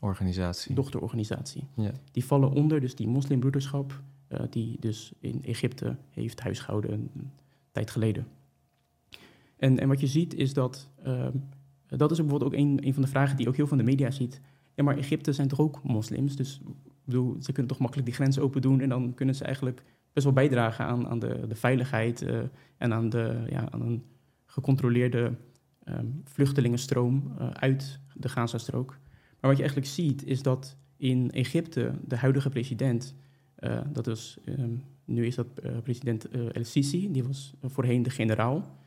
[0.00, 0.74] Organisatie.
[0.74, 1.64] dochterorganisatie.
[1.76, 1.92] Ja.
[2.12, 7.30] Die vallen onder dus die moslimbroederschap, eh, die dus in Egypte heeft huisgehouden een,
[7.72, 8.26] tijd geleden.
[9.56, 11.36] En, en wat je ziet is dat, ehm,
[11.86, 13.84] dat is ook bijvoorbeeld ook een, een van de vragen die ook heel veel van
[13.86, 14.40] de media ziet.
[14.74, 16.36] Ja, maar Egypte zijn toch ook moslims?
[16.36, 16.60] Dus
[17.04, 19.82] bedoel, ze kunnen toch makkelijk die grens open doen en dan kunnen ze eigenlijk
[20.12, 22.38] best wel bijdragen aan, aan de, de veiligheid eh,
[22.76, 24.04] en aan, de, ja, aan een
[24.46, 25.32] gecontroleerde
[25.84, 28.98] ehm, vluchtelingenstroom eh, uit de Gazastrook.
[29.40, 33.14] Maar wat je eigenlijk ziet is dat in Egypte de huidige president,
[33.54, 34.70] eh, dat is, ehm,
[35.04, 38.78] nu is dat eh, president eh, El-Sisi, die was voorheen de generaal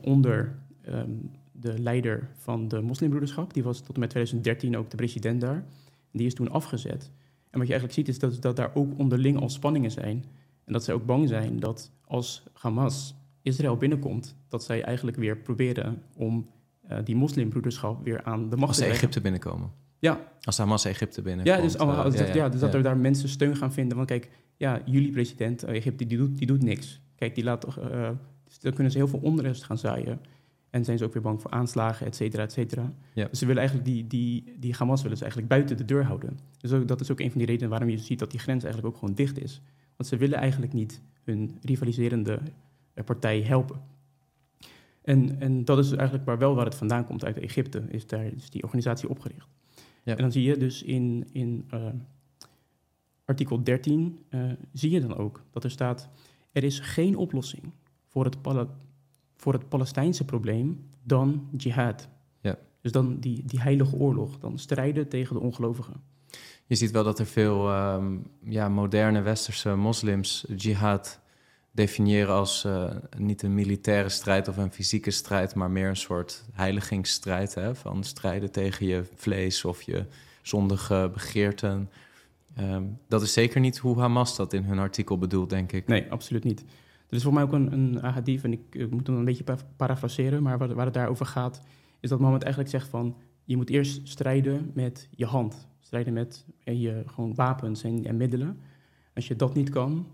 [0.00, 1.10] onder ehm,
[1.52, 3.54] de leider van de moslimbroederschap.
[3.54, 5.64] Die was tot en met 2013 ook de president daar.
[6.12, 7.10] Die is toen afgezet.
[7.50, 10.24] En wat je eigenlijk ziet is dat, dat daar ook onderling al spanningen zijn.
[10.64, 15.36] En dat zij ook bang zijn dat als Hamas Israël binnenkomt, dat zij eigenlijk weer
[15.36, 16.46] proberen om
[17.04, 18.84] die moslimbroederschap weer aan de macht Als ze.
[18.84, 19.70] Egypte binnenkomen.
[19.98, 21.56] Ja, Als de Hamas Egypte binnenkomt.
[21.56, 23.96] ja, dus, allemaal- eh, dat, ja, dus dat er daar mensen steun gaan vinden.
[23.96, 27.00] Want kijk, ja, jullie president, eh, Egypte, die doet, die doet niks.
[27.14, 28.10] Kijk, die laat toch, eh,
[28.44, 30.20] Dus dan kunnen ze heel veel onrust gaan zaaien.
[30.70, 32.92] En zijn ze ook weer bang voor aanslagen, et cetera, et cetera.
[33.12, 33.26] Ja.
[33.28, 36.38] Dus ze willen eigenlijk die, die, die Hamas willen ze eigenlijk buiten de deur houden.
[36.58, 38.64] Dus ook, dat is ook een van die redenen waarom je ziet dat die grens
[38.64, 39.60] eigenlijk ook gewoon dicht is.
[39.96, 42.38] Want ze willen eigenlijk niet hun rivaliserende
[42.94, 43.80] eh, partij helpen.
[45.10, 48.24] En, en dat is eigenlijk waar wel waar het vandaan komt uit Egypte, is daar
[48.24, 49.48] is die organisatie opgericht.
[50.02, 50.16] Ja.
[50.16, 51.86] En dan zie je dus in, in eh,
[53.24, 54.40] artikel 13, eh,
[54.72, 56.08] zie je dan ook dat er staat,
[56.52, 57.62] er is geen oplossing
[58.06, 58.76] voor het, Pala-
[59.36, 62.08] voor het Palestijnse probleem dan jihad.
[62.40, 62.58] Ja.
[62.80, 65.94] Dus dan die, die heilige oorlog, dan strijden tegen de ongelovigen.
[66.66, 71.20] Je ziet wel dat er veel ehm, ja, moderne westerse moslims jihad
[71.70, 76.44] definiëren als eh, niet een militaire strijd of een fysieke strijd, maar meer een soort
[76.52, 77.54] heiligingsstrijd.
[77.54, 80.04] Hè, van strijden tegen je vlees of je
[80.42, 81.90] zondige begeerten.
[82.56, 85.86] Ehm, dat is zeker niet hoe Hamas dat in hun artikel bedoelt, denk ik.
[85.86, 86.60] Nee, absoluut niet.
[87.08, 89.58] Er is voor mij ook een, een en ik eh, moet hem een beetje pa-
[89.76, 91.60] parafraseren, maar waar, waar het daarover gaat,
[92.00, 95.68] is dat Mohammed eigenlijk zegt van, je moet eerst strijden met je hand.
[95.80, 98.60] Strijden met eh, je gewoon wapens en, en middelen.
[99.14, 100.06] Als je dat niet kan,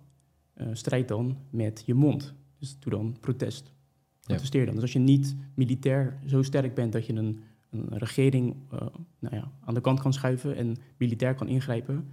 [0.56, 2.34] eh, strijd dan met je mond.
[2.58, 3.72] Dus doe dan protest.
[4.20, 4.74] Protesteer dan.
[4.74, 7.40] Dus als je niet militair zo sterk bent dat je een,
[7.70, 8.80] een regering eh,
[9.18, 12.08] nou ja, aan de kant kan schuiven en militair kan ingrijpen,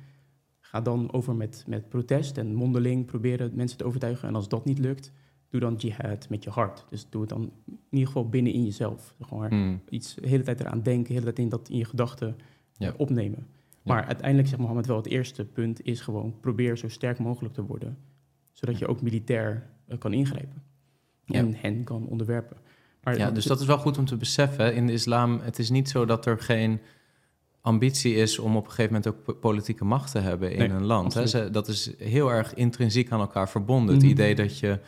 [0.60, 4.27] ga dan over met, met protest en mondeling proberen mensen te overtuigen.
[4.27, 5.12] En als dat niet lukt,
[5.49, 6.86] doe dan jihad met je hart.
[6.89, 9.15] Dus doe het dan in ieder geval binnen in jezelf.
[9.21, 11.77] Gewoon maar Hmm, iets de hele tijd eraan denken, de hele tijd in dat in
[11.77, 12.36] je gedachten
[12.77, 12.88] Ja.
[12.88, 13.47] eh, opnemen.
[13.84, 17.63] Maar uiteindelijk zegt Mohammed wel, het eerste punt is gewoon probeer zo sterk mogelijk te
[17.63, 17.97] worden.
[18.53, 20.63] Zodat je ook militair eh, kan ingrijpen.
[21.25, 21.39] Ja.
[21.39, 22.57] En hen kan onderwerpen.
[23.03, 24.75] Maar Ja, dus dat is wel goed om te beseffen.
[24.75, 26.79] In de islam, het is niet zo dat er geen
[27.61, 30.69] ambitie is om op een gegeven moment ook po- politieke macht te hebben in Nee,
[30.69, 31.13] een land.
[31.13, 31.49] Hè.
[31.49, 33.95] Dat is heel erg intrinsiek aan elkaar verbonden.
[33.95, 34.03] Mhm.
[34.03, 34.79] Het idee dat je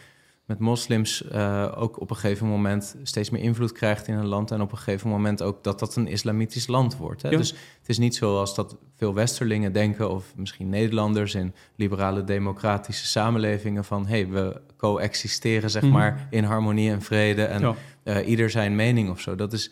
[0.45, 4.51] met moslims eh, ook op een gegeven moment steeds meer invloed krijgt in een land
[4.51, 7.21] en op een gegeven moment ook dat dat een islamitisch land wordt.
[7.21, 7.29] Hè.
[7.29, 7.37] Ja.
[7.37, 13.05] Dus het is niet zoals dat veel westerlingen denken of misschien Nederlanders in liberale democratische
[13.05, 15.91] samenlevingen van hé, hey, we coexisteren zeg Mhm.
[15.91, 17.75] maar in harmonie en vrede en Ja.
[18.03, 19.35] eh, ieder zijn mening of zo.
[19.35, 19.71] Dat is,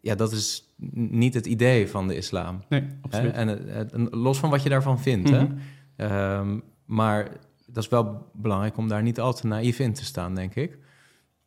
[0.00, 2.62] ja, dat is niet het idee van de islam.
[2.68, 2.86] Nee, Hè?
[3.00, 3.32] absoluut.
[3.32, 5.30] En, het- en los van wat je daarvan vindt.
[5.30, 5.42] hè?
[5.42, 5.52] Mhm.
[5.96, 7.28] Ehm, maar
[7.72, 10.78] dat is wel belangrijk om daar niet al te naïef in te staan, denk ik.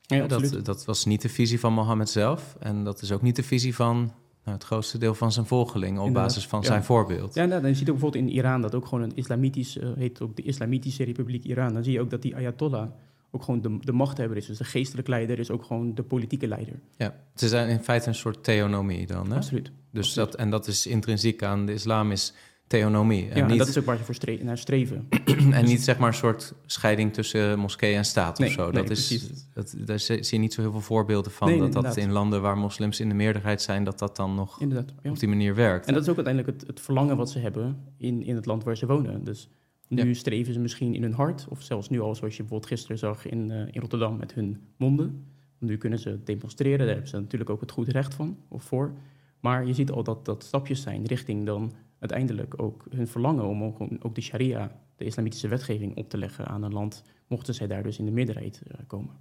[0.02, 2.56] Ja, dat, dat was niet de visie van Mohammed zelf.
[2.60, 3.98] En dat is ook niet de visie van
[4.44, 6.00] nou, het grootste deel van zijn volgelingen...
[6.00, 6.66] op Inderdaad, basis van ja.
[6.66, 7.34] zijn voorbeeld.
[7.34, 9.90] Ja, nou, dan je ziet ook bijvoorbeeld in Iran dat ook gewoon een islamitisch, eh,
[9.96, 11.74] heet ook de Islamitische Republiek Iran.
[11.74, 12.90] Dan zie je ook dat die Ayatollah
[13.32, 14.46] ook gewoon de, de machthebber is.
[14.46, 16.80] Dus de geestelijke leider is ook gewoon de politieke leider.
[16.98, 19.30] Ja, ze zijn in feite een soort theonomie dan.
[19.30, 19.36] Hè?
[19.36, 19.72] Absoluut.
[19.92, 20.32] Dus absoluut.
[20.32, 22.34] dat, en dat is intrinsiek aan de islam, is
[22.68, 23.30] theonomie.
[23.30, 25.08] En ja, niet dat is ook waar ze voor stre- naar streven.
[25.52, 28.64] En niet zeg maar een soort scheiding tussen moskee en staat Nee, of zo.
[28.72, 29.48] nee, dat is, precies.
[29.54, 31.48] dat, daar zie je niet zo heel veel voorbeelden van.
[31.50, 34.62] Nee, dat dat in landen waar moslims in de meerderheid zijn, dat dat dan nog
[34.62, 34.94] Inderdaad.
[35.04, 35.10] Ja.
[35.10, 35.86] op die manier werkt.
[35.88, 38.64] En dat is ook uiteindelijk het, het verlangen wat ze hebben in, in het land
[38.64, 39.24] waar ze wonen.
[39.24, 39.50] Dus
[39.88, 40.14] nu Ja.
[40.14, 43.26] streven ze misschien in hun hart, of zelfs nu al, zoals je bijvoorbeeld gisteren zag
[43.26, 45.26] in, eh, in Rotterdam, met hun monden.
[45.60, 48.94] Nu kunnen ze demonstreren, daar hebben ze natuurlijk ook het goed recht van, of voor.
[49.40, 53.64] Maar je ziet al dat dat stapjes zijn richting dan uiteindelijk ook hun verlangen om
[53.64, 57.68] ook, ook de sharia, de islamitische wetgeving, op te leggen aan een land, mochten zij
[57.68, 59.14] daar dus in de meerderheid eh, komen.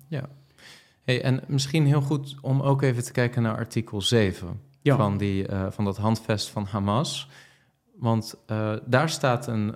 [1.02, 4.96] Hey, en misschien heel goed om ook even te kijken naar artikel 7 Ja.
[4.96, 7.28] van, die, eh, van dat handvest van Hamas.
[7.94, 9.74] Want eh, daar staat een,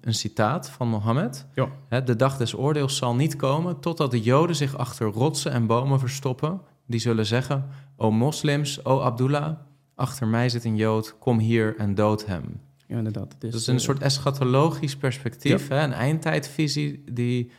[0.00, 1.46] een citaat van Mohammed.
[1.54, 1.68] Ja.
[1.88, 5.66] Hè, de dag des oordeels zal niet komen totdat de Joden zich achter rotsen en
[5.66, 6.60] bomen verstoppen.
[6.86, 9.56] Die zullen zeggen, o moslims, o Abdullah,
[10.00, 12.60] achter mij zit een Jood, kom hier en dood hem.
[12.86, 13.34] Ja, inderdaad.
[13.38, 17.50] Dus, Dat is een eh, soort eschatologisch perspectief, hè, een eindtijdvisie die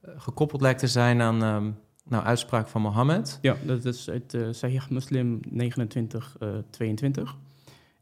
[0.00, 1.70] eh, gekoppeld lijkt te zijn aan ehm,
[2.08, 3.38] nou, uitspraak van Mohammed.
[3.42, 7.36] Ja, dat is uit eh Sahih Muslim 29, eh 22.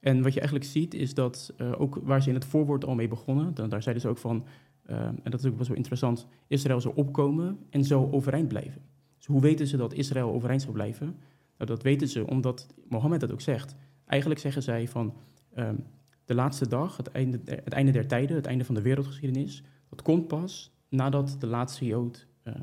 [0.00, 3.08] En wat je eigenlijk ziet is dat, ook waar ze in het voorwoord al mee
[3.08, 4.44] begonnen, dan, daar zeiden ze ook van,
[4.86, 8.82] en dat is ook wel zo interessant, Israël zal opkomen en zo overeind blijven.
[9.16, 11.16] Dus hoe weten ze dat Israël overeind zal blijven?
[11.58, 13.74] Nou, dat weten ze omdat Mohammed dat ook zegt.
[14.04, 15.14] Eigenlijk zeggen zij van,
[15.54, 15.76] ehm,
[16.24, 19.62] de laatste dag, het einde, der- het einde der tijden, het einde van de wereldgeschiedenis,
[19.88, 22.54] dat komt pas nadat de laatste Jood eh,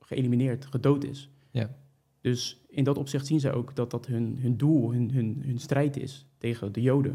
[0.00, 1.30] geëlimineerd, gedood is.
[1.50, 1.70] Ja.
[2.20, 5.58] Dus in dat opzicht zien zij ook dat dat hun, hun doel, hun, hun, hun
[5.58, 7.12] strijd is tegen de Joden.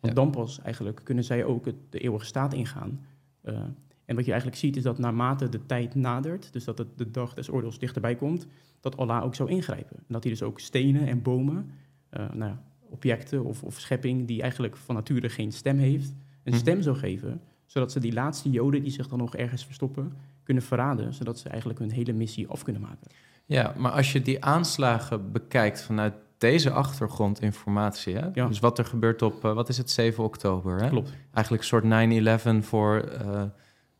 [0.00, 0.22] Want Ja.
[0.22, 3.04] dan pas eigenlijk kunnen zij ook het, de eeuwige staat ingaan.
[3.40, 3.62] Eh,
[4.06, 7.10] en wat je eigenlijk ziet is dat naarmate de tijd nadert, dus dat het de
[7.10, 8.46] dag des oordeels dichterbij komt,
[8.80, 9.96] dat Allah ook zou ingrijpen.
[9.96, 11.70] En dat hij dus ook stenen en bomen,
[12.08, 16.08] eh, nou ja, objecten of, of schepping die eigenlijk van nature geen stem heeft,
[16.42, 16.60] een Mhm.
[16.60, 20.62] stem zou geven, zodat ze die laatste Joden die zich dan nog ergens verstoppen, kunnen
[20.62, 23.06] verraden, zodat ze eigenlijk hun hele missie af kunnen maken.
[23.44, 28.28] Ja, maar als je die aanslagen bekijkt vanuit deze achtergrondinformatie, hè?
[28.34, 28.46] Ja.
[28.48, 30.82] dus wat er gebeurt op, eh, wat is het, 7 oktober?
[30.82, 30.88] Hè?
[30.88, 31.12] Klopt.
[31.32, 33.42] Eigenlijk een soort 9-11 voor eh,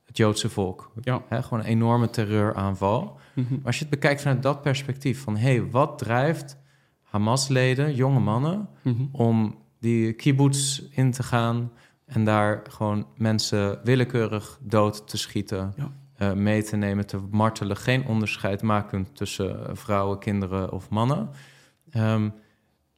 [0.07, 0.93] het Joodse volk.
[1.01, 1.23] Ja.
[1.31, 3.19] Gewoon een enorme terreuraanval.
[3.35, 3.55] Mhm.
[3.55, 6.59] Maar als je het bekijkt vanuit dat perspectief, van hé, hey, wat drijft
[7.03, 9.03] Hamas-leden, jonge mannen, Mhm.
[9.13, 11.73] om die kibbutz in te gaan
[12.05, 15.93] en daar gewoon mensen willekeurig dood te schieten, Ja.
[16.17, 21.29] eh, mee te nemen, te martelen, geen onderscheid maken tussen eh, vrouwen, kinderen of mannen.
[21.91, 22.29] Ehm,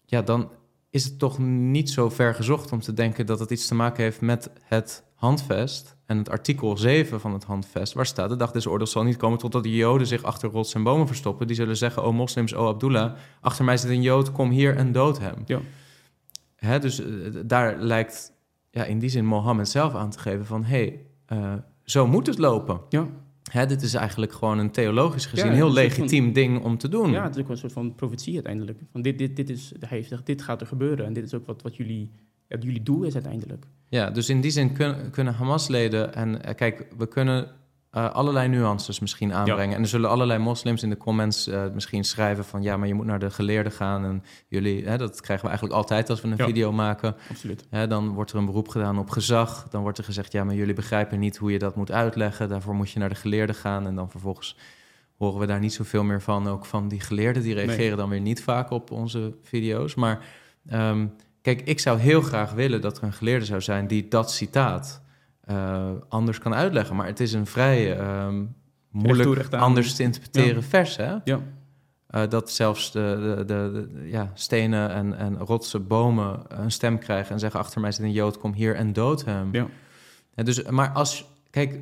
[0.04, 0.50] ja, dan
[0.90, 4.02] is het toch niet zo ver gezocht om te denken dat het iets te maken
[4.02, 8.50] heeft met het handvest en het artikel 7 van het handvest, waar staat: de dag
[8.50, 11.46] des oordeels zal niet komen totdat de Joden zich achter rots en bomen verstoppen.
[11.46, 14.92] Die zullen zeggen: O moslims, o Abdullah, achter mij zit een Jood, kom hier en
[14.92, 15.34] dood hem.
[15.46, 15.60] Ja.
[16.56, 17.08] Hè, dus eh,
[17.44, 18.32] daar lijkt
[18.70, 20.64] ja, in die zin Mohammed zelf aan te geven van...
[20.64, 21.52] hé, hey, eh,
[21.84, 22.80] zo moet het lopen.
[22.88, 23.06] Ja.
[23.50, 26.88] Hè, dit is eigenlijk gewoon een theologisch gezien Ja, heel van- legitiem ding om te
[26.88, 27.10] doen.
[27.10, 28.80] Ja, het is ook een soort van profetie uiteindelijk.
[28.92, 31.06] Van dit, dit, dit is, hij heeft gezegd, dit gaat er gebeuren.
[31.06, 32.10] En dit is ook wat, wat jullie,
[32.48, 33.66] ja, jullie doel is uiteindelijk.
[33.88, 36.14] Ja, dus in die zin kun- kunnen Hamas-leden...
[36.14, 37.48] en eh, kijk, we kunnen
[37.90, 39.76] eh, allerlei nuances misschien aanbrengen.
[39.76, 42.62] En er zullen allerlei moslims in de comments eh, misschien schrijven van...
[42.62, 44.04] ja, maar je moet naar de geleerden gaan.
[44.04, 46.44] En jullie, hè, dat krijgen we eigenlijk altijd als we een Ja.
[46.44, 47.16] video maken.
[47.30, 47.64] Absoluut.
[47.70, 49.66] Hè, dan wordt er een beroep gedaan op gezag.
[49.70, 52.48] Dan wordt er gezegd, ja, maar jullie begrijpen niet hoe je dat moet uitleggen.
[52.48, 53.86] Daarvoor moet je naar de geleerden gaan.
[53.86, 54.56] En dan vervolgens
[55.16, 56.48] horen we daar niet zoveel meer van.
[56.48, 57.96] Ook van die geleerden, die reageren Nee.
[57.96, 59.94] dan weer niet vaak op onze video's.
[59.94, 60.24] Maar
[60.68, 61.06] ehm,
[61.54, 63.86] kijk, ik zou heel graag willen dat er een geleerde zou zijn...
[63.86, 65.02] die dat citaat
[65.44, 66.96] eh, anders kan uitleggen.
[66.96, 68.44] Maar het is een vrij ehm,
[68.90, 71.14] moeilijk recht anders te interpreteren vers, hè?
[71.24, 71.40] Ja.
[72.06, 76.98] Eh, dat zelfs de, de, de, de- ja, stenen en, en rotsen bomen een stem
[76.98, 79.48] krijgen en zeggen: Achter mij zit een Jood, kom hier en dood hem.
[79.52, 79.66] Ja.
[80.34, 81.80] Dus, maar als, kijk,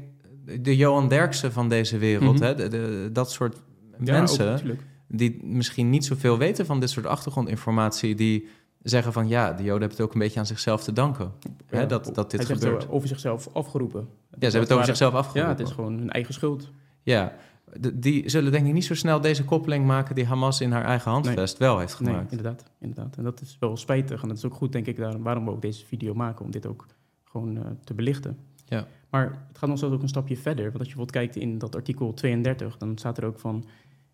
[0.61, 2.43] de Johan Derksen van deze wereld, Mhm.
[2.45, 3.57] hè, de, de- dat soort
[4.05, 4.77] Ja, mensen ook,
[5.09, 8.49] die misschien niet zoveel weten van dit soort achtergrondinformatie, die
[8.89, 11.33] zeggen van ja, de Joden hebben het ook een beetje aan zichzelf te danken.
[11.67, 12.83] Hè, Ja, dat, dat dit hij gebeurt.
[12.83, 14.01] zo over zichzelf afgeroepen.
[14.01, 15.57] Ja, ze hebben het over zichzelf Ja, afgeroepen.
[15.57, 16.71] het is gewoon hun eigen schuld.
[17.03, 17.33] Ja,
[17.81, 20.85] de- die zullen denk ik niet zo snel deze koppeling maken die Hamas in haar
[20.85, 22.31] eigen handvest wel heeft Nee, gemaakt.
[22.31, 23.17] inderdaad, inderdaad.
[23.17, 24.23] En dat is wel spijtig.
[24.23, 26.45] En dat is ook goed, denk ik, daarom, waarom we ook deze video maken.
[26.45, 26.87] Om dit ook
[27.25, 28.39] gewoon eh, te belichten.
[28.65, 28.87] Ja.
[29.11, 30.65] Maar het gaat nog zelfs ook een stapje verder.
[30.65, 32.77] Want als je bijvoorbeeld kijkt in dat artikel 32...
[32.77, 33.65] dan staat er ook van...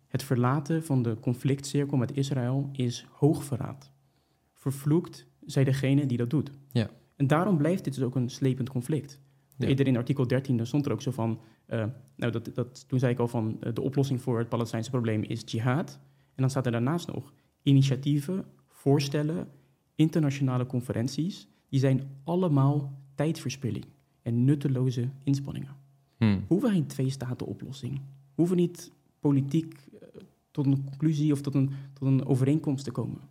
[0.07, 3.91] het verlaten van de conflictcirkel met Israël is hoogverraad.
[4.63, 6.51] Vervloekt zij degene die dat doet.
[6.71, 6.89] Ja.
[7.15, 9.19] En daarom blijft dit dus ook een slepend conflict.
[9.57, 9.67] Ja.
[9.67, 11.39] Eerder in artikel 13 daar stond er ook zo van...
[11.65, 13.57] eh, nou, dat, dat, toen zei ik al van...
[13.59, 15.99] eh, de oplossing voor het Palestijnse probleem is jihad.
[16.25, 17.33] En dan staat er daarnaast nog...
[17.63, 19.47] initiatieven, voorstellen,
[19.95, 21.47] internationale conferenties...
[21.69, 23.85] die zijn allemaal tijdverspilling
[24.21, 25.75] en nutteloze inspanningen.
[26.17, 26.25] Hm.
[26.25, 27.93] We hoeven geen twee-staten-oplossing.
[27.95, 28.01] We
[28.35, 30.07] hoeven niet politiek eh,
[30.51, 33.21] tot een conclusie of tot een, tot een overeenkomst te komen.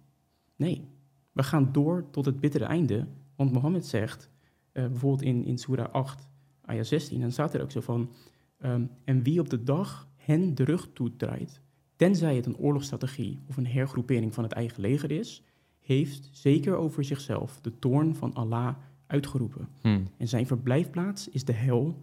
[0.57, 0.85] Nee,
[1.33, 3.07] we gaan door tot het bittere einde.
[3.37, 4.31] Want Mohammed zegt,
[4.73, 6.29] eh, bijvoorbeeld in, in Surah 8,
[6.65, 8.11] ayah 16, dan staat er ook zo van...
[8.59, 11.61] ehm, en wie op de dag hen de rug toedraait,
[11.97, 15.43] tenzij het een oorlogsstrategie of een hergroepering van het eigen leger is,
[15.79, 19.69] heeft zeker over zichzelf de toorn van Allah uitgeroepen.
[19.81, 20.01] Hm.
[20.17, 21.97] En zijn verblijfplaats is de hel.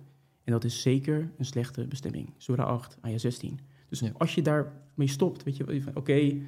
[0.43, 2.33] En dat is zeker een slechte bestemming.
[2.37, 3.59] Surah 8, ayah 16.
[3.89, 4.11] Dus Ja.
[4.17, 6.41] als je daarmee stopt, weet je, van, oké, we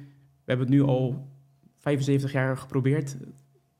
[0.44, 1.28] hebben het nu al
[1.82, 3.16] 75 jaar geprobeerd.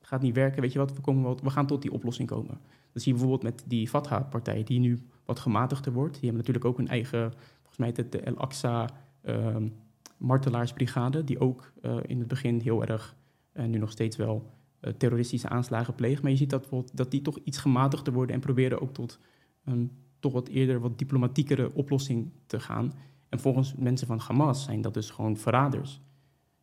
[0.00, 2.60] Gaat niet werken, weet je wat, we, komen we gaan tot die oplossing komen.
[2.92, 6.12] Dat zie je bijvoorbeeld met die Fatah-partij, die nu wat gematigder wordt.
[6.12, 8.88] Die hebben natuurlijk ook een eigen, volgens mij het de El Aqsa
[9.22, 9.68] ehm,
[10.16, 13.16] martelaarsbrigade, die ook eh, in het begin heel erg,
[13.52, 16.22] en nu nog steeds wel, eh, terroristische aanslagen pleegt.
[16.22, 19.18] Maar je ziet dat, dat die toch iets gematigder worden en proberen ook tot
[19.64, 22.92] een toch wat eerder wat diplomatiekere oplossing te gaan.
[23.28, 26.00] En volgens mensen van Hamas zijn dat dus gewoon verraders.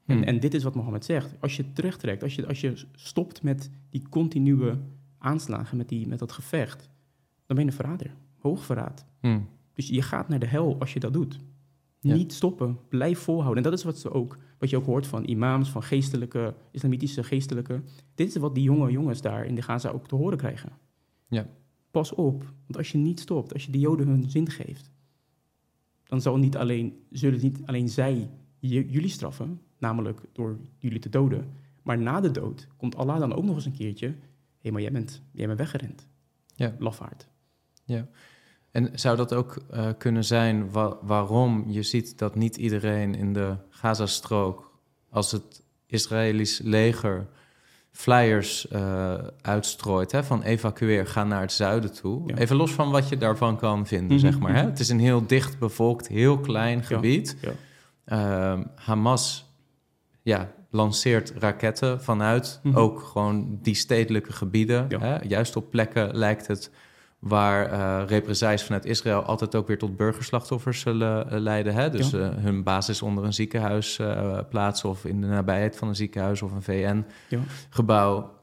[0.09, 1.35] En, en dit is wat Mohammed zegt.
[1.39, 4.73] Als je terugtrekt, als je, als je stopt met die continue
[5.17, 6.89] aanslagen, met, die, met dat gevecht,
[7.45, 8.15] dan ben je een verrader.
[8.37, 9.05] Hoogverraad.
[9.19, 9.39] Hm.
[9.73, 11.39] Dus je gaat naar de hel als je dat doet.
[11.99, 12.15] Ja.
[12.15, 13.63] Niet stoppen, blijf volhouden.
[13.63, 17.23] En dat is wat, ze ook, wat je ook hoort van imams, van geestelijke, islamitische
[17.23, 17.81] geestelijke.
[18.15, 20.71] Dit is wat die jonge jongens daar in de Gaza ook te horen krijgen.
[21.29, 21.47] Ja.
[21.91, 24.91] Pas op, want als je niet stopt, als je de Joden hun zin geeft,
[26.03, 28.29] dan zal niet alleen, zullen niet alleen zij
[28.59, 31.53] jullie straffen, namelijk door jullie te doden,
[31.83, 34.13] maar na de dood komt Allah dan ook nog eens een keertje, hé,
[34.61, 36.07] hey, maar jij bent, jij bent weggerend.
[36.55, 36.75] Ja.
[36.79, 37.27] Lafaard.
[38.71, 43.33] En zou dat ook eh, kunnen zijn wa- waarom je ziet dat niet iedereen in
[43.33, 47.27] de Gazastrook, als het Israëlisch leger
[47.91, 52.27] flyers uh, uitstrooit hè, van evacueer, ga naar het zuiden toe.
[52.27, 52.35] Ja.
[52.37, 54.53] Even los van wat je daarvan kan vinden, Mhm, zeg maar.
[54.53, 54.59] Hè?
[54.61, 54.69] mhm.
[54.69, 57.37] Het is een heel dicht bevolkt, heel klein gebied.
[57.41, 57.51] Ja.
[58.05, 59.48] Ehm, Hamas
[60.21, 62.77] ja, lanceert raketten vanuit Mhm.
[62.77, 64.85] ook gewoon die stedelijke gebieden.
[64.89, 64.99] Ja.
[64.99, 65.17] Hè?
[65.27, 66.71] Juist op plekken lijkt het
[67.19, 71.73] waar eh represailles vanuit Israël altijd ook weer tot burgerslachtoffers zullen eh, leiden.
[71.73, 71.89] Hè?
[71.89, 72.19] Dus Ja.
[72.19, 73.99] eh, hun basis onder een ziekenhuis
[74.49, 78.37] plaatsen of in de nabijheid van een ziekenhuis of een VN-gebouw.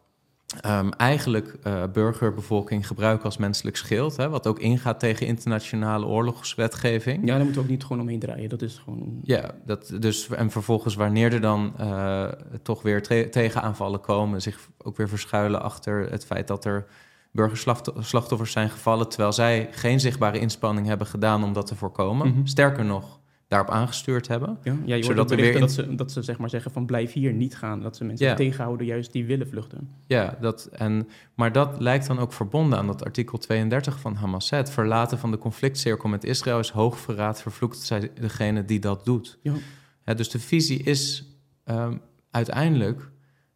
[0.46, 0.90] Ja.
[0.90, 4.28] eigenlijk eh, burgerbevolking gebruiken als menselijk schild, hè?
[4.28, 7.20] wat ook ingaat tegen internationale oorlogswetgeving.
[7.20, 8.48] ja, daar moeten we ook niet gewoon omheen draaien.
[8.48, 9.20] Dat is gewoon...
[9.22, 12.28] Ja, dat, dus, en vervolgens wanneer er dan eh,
[12.62, 14.42] toch weer tegenaanvallen komen...
[14.42, 16.86] zich ook weer verschuilen achter het feit dat er
[17.32, 19.08] burgerslachtoffers zijn gevallen...
[19.08, 22.28] terwijl zij geen zichtbare inspanning hebben gedaan om dat te voorkomen.
[22.28, 22.46] Mhm.
[22.46, 24.58] Sterker nog, daarop aangestuurd hebben.
[24.62, 26.86] Ja, ja je hoort Zodat er weer dat ze, dat ze zeg maar zeggen van
[26.86, 27.80] blijf hier niet gaan.
[27.80, 29.90] Dat ze mensen tegenhouden juist die willen vluchten.
[30.06, 34.50] Ja, dat, en, maar dat lijkt dan ook verbonden aan dat artikel 32 van Hamas.
[34.50, 34.56] hè.
[34.56, 39.38] Het verlaten van de conflictcirkel met Israël is hoogverraad, vervloekt zij degene die dat doet.
[39.42, 40.14] Ja.
[40.14, 41.24] Dus de visie is
[41.64, 41.96] ehm,
[42.30, 43.10] uiteindelijk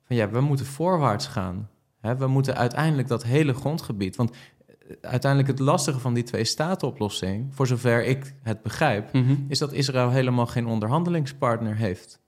[0.04, 1.68] van ja, we moeten voorwaarts gaan.
[2.00, 4.16] Hè, we moeten uiteindelijk dat hele grondgebied.
[4.16, 4.36] Want
[5.00, 9.10] uiteindelijk het lastige van die twee statenoplossing, voor zover ik het begrijp,
[9.48, 12.20] is dat Israël helemaal geen onderhandelingspartner heeft.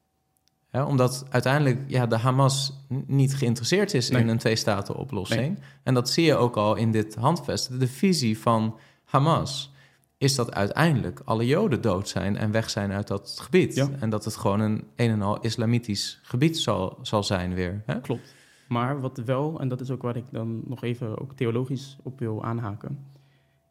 [0.72, 5.58] Omdat uiteindelijk ja, de Hamas niet geïnteresseerd is in een twee-staten-oplossing.
[5.82, 7.80] En dat zie je ook al in dit handvest.
[7.80, 9.72] De visie van Hamas
[10.18, 13.74] is dat uiteindelijk alle Joden dood zijn en weg zijn uit dat gebied.
[13.74, 13.88] Ja.
[14.00, 17.82] En dat het gewoon een een en al islamitisch gebied zal, zal zijn weer.
[17.86, 18.00] Hè?
[18.00, 18.34] Klopt.
[18.72, 22.18] Maar wat wel, en dat is ook waar ik dan nog even ook theologisch op
[22.18, 22.98] wil aanhaken,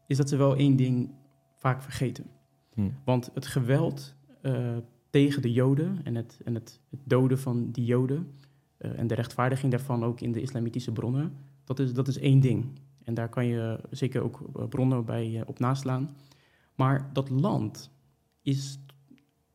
[0.06, 1.10] is dat ze wel één ding
[1.56, 2.24] vaak vergeten.
[2.74, 2.90] Hm.
[3.04, 4.76] Want het geweld eh,
[5.10, 8.30] tegen de Joden en het, en het, het doden van die Joden
[8.76, 11.32] eh, en de rechtvaardiging daarvan ook in de islamitische bronnen,
[11.64, 12.80] dat is, dat is één ding.
[13.04, 16.16] En daar kan je zeker ook eh, bronnen bij op naslaan.
[16.74, 17.90] Maar dat land
[18.42, 18.78] is,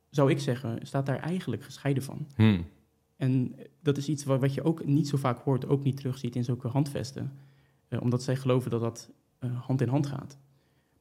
[0.10, 2.28] zou ik zeggen, staat daar eigenlijk gescheiden van.
[2.36, 2.62] Hm.
[3.18, 6.36] En dat is iets wa- wat je ook niet zo vaak hoort, ook niet terugziet
[6.36, 7.32] in zulke handvesten.
[7.88, 10.38] Eh, omdat zij geloven dat dat eh, hand in hand gaat.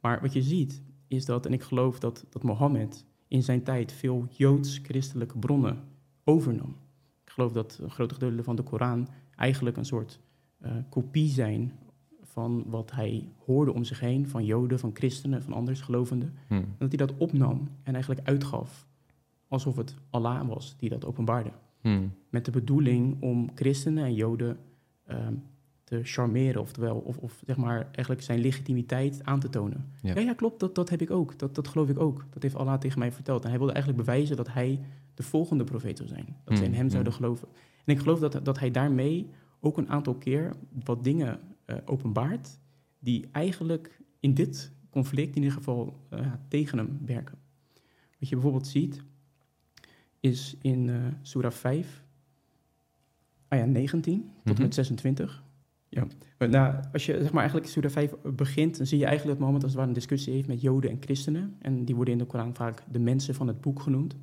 [0.01, 3.93] Maar wat je ziet is dat, en ik geloof dat, dat Mohammed in zijn tijd
[3.93, 5.83] veel joods-christelijke bronnen
[6.25, 6.77] overnam.
[7.25, 10.21] Ik geloof dat een grote gedeelte van de Koran eigenlijk een soort
[10.59, 11.73] eh, kopie zijn
[12.23, 16.35] van wat hij hoorde om zich heen, van joden, van christenen, van anders gelovenden.
[16.49, 16.55] Hm.
[16.55, 18.87] En dat hij dat opnam en eigenlijk uitgaf
[19.49, 21.51] alsof het Allah was die dat openbaarde
[21.87, 22.09] Hm.
[22.30, 24.59] met de bedoeling om christenen en joden
[25.07, 25.34] ehm,
[25.84, 29.93] te charmeren, oftewel, of, of zeg maar eigenlijk zijn legitimiteit aan te tonen.
[30.03, 30.14] Ja.
[30.14, 32.24] Ja, ja, klopt, dat, dat heb ik ook, dat, dat geloof ik ook.
[32.30, 33.43] Dat heeft Allah tegen mij verteld.
[33.43, 34.80] En hij wilde eigenlijk bewijzen dat hij
[35.14, 36.37] de volgende profeet zou zijn.
[36.45, 37.18] Dat ze in Mm, hem zouden mm.
[37.18, 37.49] geloven.
[37.84, 39.30] En ik geloof dat, dat hij daarmee
[39.61, 40.53] ook een aantal keer
[40.84, 42.59] wat dingen eh, openbaart
[42.99, 47.39] die eigenlijk in dit conflict in ieder geval eh, tegen hem werken.
[48.18, 49.03] Wat je bijvoorbeeld ziet,
[50.27, 52.05] is in eh Surah 5,
[53.49, 54.62] ah ja, 19 tot en Mhm.
[54.62, 55.45] met 26.
[55.89, 56.07] Ja.
[56.39, 59.62] Nou, als je zeg maar, eigenlijk Surah 5 begint, dan zie je eigenlijk dat moment
[59.64, 61.57] als het ware een discussie heeft met Joden en christenen.
[61.59, 64.16] En die worden in de Koran vaak de mensen van het boek genoemd.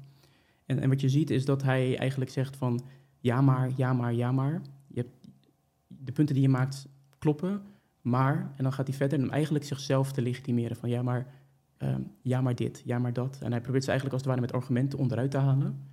[0.66, 2.82] En, en wat je ziet is dat hij eigenlijk zegt van
[3.20, 4.62] ja maar, ja maar, ja maar.
[4.88, 5.28] Je hebt,
[5.88, 6.88] de punten die je maakt
[7.20, 7.62] kloppen,
[8.02, 11.28] maar, en dan gaat hij verder om eigenlijk zichzelf te legitimeren van ja maar,
[11.78, 13.40] ehm, ja maar dit, ja maar dat.
[13.42, 15.92] En hij probeert ze eigenlijk als het ware met argumenten onderuit te halen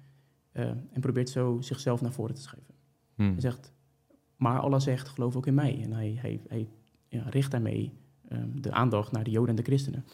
[0.53, 2.75] eh, en probeert zo zichzelf naar voren te schuiven.
[3.15, 3.23] Hm.
[3.23, 3.73] Hij zegt,
[4.37, 5.83] maar Allah zegt, geloof ook in mij.
[5.83, 6.69] En hij, hij, hij
[7.09, 7.93] ja, richt daarmee
[8.29, 10.05] ehm, de aandacht naar de Joden en de christenen.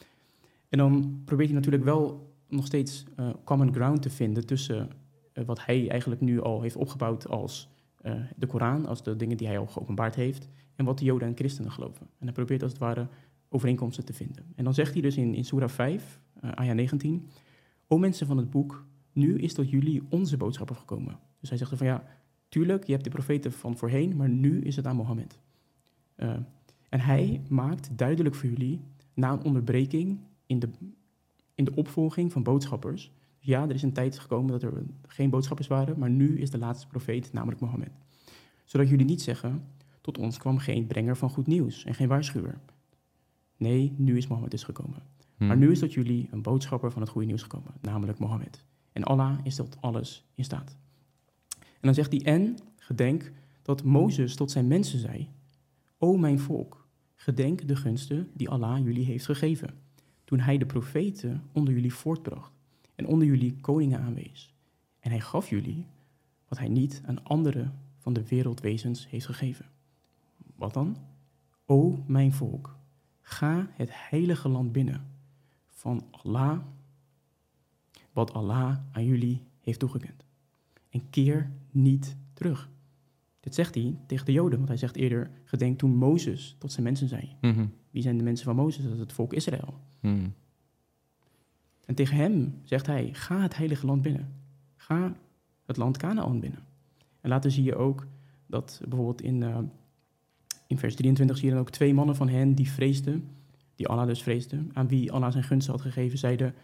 [0.68, 4.90] En dan probeert hij natuurlijk wel nog steeds eh, common ground te vinden tussen
[5.32, 7.74] eh, wat hij eigenlijk nu al heeft opgebouwd als
[8.36, 11.36] de Koran, als de dingen die hij al geopenbaard heeft, en wat de Joden en
[11.36, 12.06] christenen geloven.
[12.18, 13.08] En hij probeert als het ware
[13.48, 14.44] overeenkomsten te vinden.
[14.54, 17.28] En dan zegt hij dus in, in Surah 5, eh ayah 19,
[17.88, 18.84] O mensen van het boek,
[19.16, 21.18] nu is tot jullie onze boodschapper gekomen.
[21.40, 22.04] Dus hij zegt van ja,
[22.48, 25.38] tuurlijk, je hebt de profeten van voorheen, maar nu is het aan Mohammed.
[26.14, 26.36] Eh,
[26.88, 28.80] en hij maakt duidelijk voor jullie,
[29.14, 30.68] na een onderbreking in de,
[31.54, 35.68] in de opvolging van boodschappers, ja, er is een tijd gekomen dat er geen boodschappers
[35.68, 37.92] waren, maar nu is de laatste profeet, namelijk Mohammed.
[38.64, 39.64] Zodat jullie niet zeggen,
[40.00, 42.58] tot ons kwam geen brenger van goed nieuws en geen waarschuwer.
[43.56, 45.02] Nee, nu is Mohammed dus gekomen.
[45.36, 48.64] Maar nu is tot jullie een boodschapper van het goede nieuws gekomen, namelijk Mohammed.
[48.96, 50.76] En Allah is tot alles in staat.
[51.58, 53.32] En dan zegt hij, en gedenk
[53.62, 55.28] dat Mozes tot zijn mensen zei,
[55.98, 59.74] O mijn volk, gedenk de gunsten die Allah jullie heeft gegeven,
[60.24, 62.52] toen hij de profeten onder jullie voortbracht
[62.94, 64.54] en onder jullie koningen aanwees.
[65.00, 65.86] En hij gaf jullie
[66.48, 69.66] wat hij niet aan anderen van de wereldwezens heeft gegeven.
[70.54, 70.96] Wat dan?
[71.66, 72.76] O mijn volk,
[73.20, 75.06] ga het heilige land binnen
[75.66, 76.60] van Allah,
[78.16, 80.24] wat Allah aan jullie heeft toegekend.
[80.88, 82.70] En keer niet terug.
[83.40, 86.84] Dit zegt hij tegen de Joden, want hij zegt eerder: gedenk toen Mozes tot zijn
[86.84, 87.36] mensen zei.
[87.40, 87.66] Mhm.
[87.90, 88.84] Wie zijn de mensen van Mozes?
[88.84, 89.80] Dat is het volk Israël.
[90.00, 90.28] Mhm.
[91.84, 94.32] En tegen hem zegt hij: ga het heilige land binnen.
[94.76, 95.16] Ga
[95.66, 96.64] het land Canaan binnen.
[97.20, 98.06] En later zie je ook
[98.46, 99.58] dat bijvoorbeeld in, eh,
[100.66, 103.28] in vers 23 zie je dan ook twee mannen van hen die vreesden,
[103.74, 106.54] die Allah dus vreesden, aan wie Allah zijn gunst had gegeven, zeiden,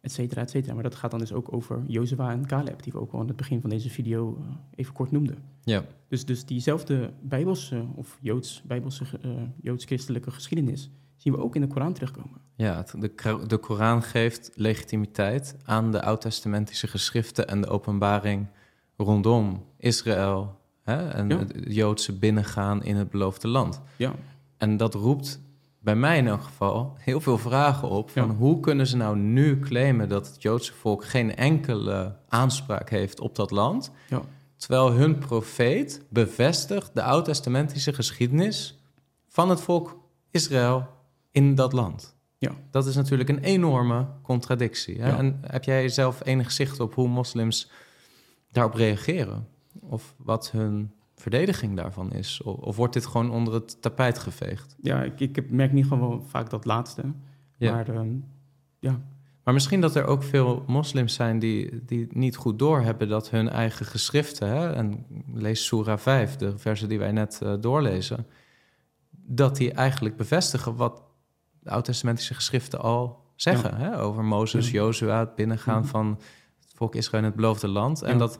[0.00, 0.74] et cetera, et cetera.
[0.74, 3.26] Maar dat gaat dan dus ook over Jozua en Caleb, die we ook al aan
[3.26, 5.38] het begin van deze video eh, even kort noemden.
[5.62, 5.84] Ja.
[6.08, 9.30] Dus, dus diezelfde bijbelse of Joods, bijbelse, eh,
[9.60, 12.40] Joods-christelijke geschiedenis zien we ook in de Koran terugkomen.
[12.56, 13.12] Ja, de,
[13.46, 18.46] de Koran geeft legitimiteit aan de oud-testamentische geschriften en de openbaring
[18.96, 21.38] rondom Israël hè, en Ja.
[21.38, 23.80] het Joodse binnengaan in het beloofde land.
[23.96, 24.14] Ja,
[24.56, 25.40] En dat roept
[25.82, 28.34] bij mij in elk geval heel veel vragen op van Ja.
[28.34, 33.36] hoe kunnen ze nou nu claimen dat het Joodse volk geen enkele aanspraak heeft op
[33.36, 34.22] dat land, ja,
[34.56, 38.78] terwijl hun profeet bevestigt de oud-testamentische geschiedenis
[39.28, 39.98] van het volk
[40.30, 40.86] Israël
[41.30, 42.16] in dat land.
[42.38, 42.52] ja.
[42.70, 45.00] Dat is natuurlijk een enorme contradictie.
[45.00, 45.08] Hè?
[45.08, 45.16] Ja.
[45.16, 47.70] En heb jij zelf enig zicht op hoe moslims
[48.50, 49.48] daarop reageren?
[49.80, 52.42] Of wat hun verdediging daarvan is?
[52.42, 54.76] Of, of wordt dit gewoon onder het tapijt geveegd?
[54.82, 57.02] ja ik, ik merk niet gewoon vaak dat laatste.
[57.56, 57.72] Ja.
[57.72, 58.08] Maar ehm,
[58.78, 59.00] ja,
[59.44, 63.48] Maar misschien dat er ook veel moslims zijn die, die niet goed doorhebben dat hun
[63.48, 68.26] eigen geschriften, hè, en lees Surah 5, de versen die wij net eh, doorlezen,
[69.10, 71.02] dat die eigenlijk bevestigen wat
[71.60, 74.72] de oud-testamentische geschriften al zeggen hè, over Mozes, Ja.
[74.72, 75.88] Jozua, het binnengaan Mhm.
[75.90, 76.18] van
[76.60, 78.02] het volk Israël in het beloofde land.
[78.02, 78.38] En dat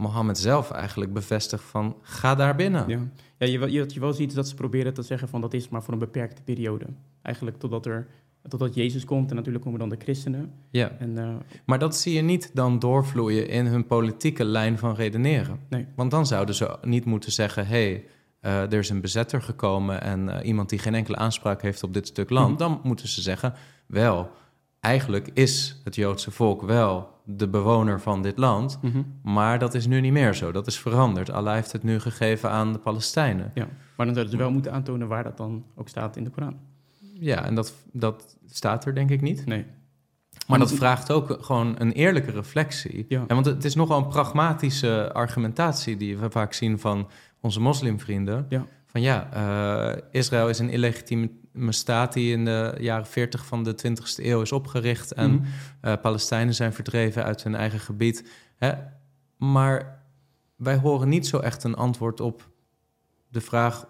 [0.00, 2.88] Mohammed zelf eigenlijk bevestigt van ga daar binnen.
[2.88, 2.98] Ja,
[3.38, 5.54] ja je, je, wat je wel ziet is dat ze proberen te zeggen van dat
[5.54, 6.86] is maar voor een beperkte periode.
[7.22, 8.06] Eigenlijk totdat, er,
[8.48, 10.52] totdat Jezus komt en natuurlijk komen dan de christenen.
[10.70, 10.90] Ja.
[10.98, 11.34] En, eh,
[11.64, 15.60] Maar dat zie je niet dan doorvloeien in hun politieke lijn van redeneren.
[15.68, 15.86] Nee.
[15.94, 18.04] Want dan zouden ze niet moeten zeggen: hé, hey,
[18.40, 21.94] eh, er is een bezetter gekomen en eh, iemand die geen enkele aanspraak heeft op
[21.94, 22.48] dit stuk land.
[22.48, 22.58] Mhm.
[22.58, 23.54] Dan moeten ze zeggen:
[23.86, 24.30] wel,
[24.80, 29.02] eigenlijk is het Joodse volk wel de bewoner van dit land, mhm.
[29.22, 30.52] maar dat is nu niet meer zo.
[30.52, 31.30] Dat is veranderd.
[31.30, 33.50] Allah heeft het nu gegeven aan de Palestijnen.
[33.54, 33.68] ja.
[33.96, 36.56] Maar dan zouden ze wel moeten aantonen waar dat dan ook staat in de Koran.
[37.12, 39.46] Ja, en dat, dat staat er denk ik niet.
[39.46, 39.66] Nee.
[40.46, 43.04] Maar dat vraagt ook gewoon een eerlijke reflectie.
[43.08, 43.26] Ja.
[43.26, 47.08] want het is nogal een pragmatische argumentatie die we vaak zien van
[47.40, 48.46] onze moslimvrienden.
[48.48, 48.66] Ja.
[48.86, 51.30] Van ja, eh, Israël is een illegitieme
[51.68, 55.12] staat die in de jaren 40 van de 20e eeuw is opgericht.
[55.12, 55.44] En Mhm.
[55.80, 58.30] eh, Palestijnen zijn verdreven uit hun eigen gebied.
[58.56, 58.72] Hè?
[59.36, 60.02] Maar
[60.56, 62.48] wij horen niet zo echt een antwoord op
[63.28, 63.88] de vraag...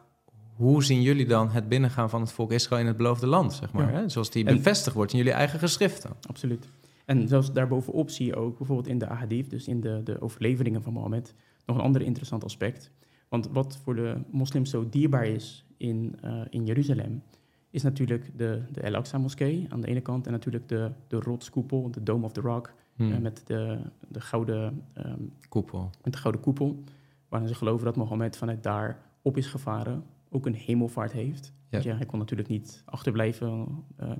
[0.56, 3.52] hoe zien jullie dan het binnengaan van het volk Israël in het beloofde land?
[3.52, 3.98] Zeg maar, Ja.
[4.00, 4.08] hè?
[4.08, 6.10] Zoals die En- bevestigd wordt in jullie eigen geschriften.
[6.28, 6.68] Absoluut.
[7.04, 10.82] En zelfs daarbovenop zie je ook bijvoorbeeld in de ahadith, dus in de, de overleveringen
[10.82, 11.34] van Mohammed,
[11.66, 12.90] nog een ander interessant aspect.
[13.28, 17.22] Want wat voor de moslims zo dierbaar is in, eh, in Jeruzalem,
[17.70, 21.90] is natuurlijk de, de El Aqsa-moskee aan de ene kant en natuurlijk de, de rotskoepel,
[21.90, 23.12] de Dome of the Rock, Hmm.
[23.12, 25.90] eh, met, de, de gouden, ehm, Koepel.
[26.04, 26.82] met de gouden koepel,
[27.28, 31.52] waarin ze geloven dat Mohammed vanuit daar op is gevaren, ook een hemelvaart heeft.
[31.68, 31.80] Ja.
[31.96, 33.66] Hij kon natuurlijk niet achterblijven
[33.96, 34.10] eh,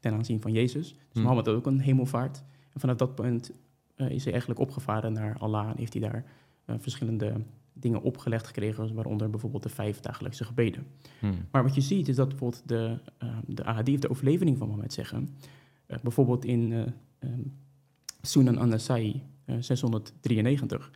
[0.00, 0.88] ten aanzien van Jezus.
[0.92, 1.22] Dus Hmm.
[1.22, 2.44] Mohammed had ook een hemelvaart.
[2.72, 3.50] En vanaf dat punt
[3.96, 6.24] eh, is hij eigenlijk opgevaren naar Allah en heeft hij daar
[6.78, 7.32] verschillende
[7.78, 10.86] dingen opgelegd gekregen, waaronder bijvoorbeeld de vijf dagelijkse gebeden.
[11.18, 11.34] Hmm.
[11.50, 14.92] Maar wat je ziet is dat bijvoorbeeld de, uh, de ahadith, de overlevering van Mohammed
[14.92, 15.28] zeggen,
[15.86, 16.80] eh, bijvoorbeeld in eh,
[17.18, 17.40] ehm,
[18.22, 20.90] Sunan an-Nasai eh, 693,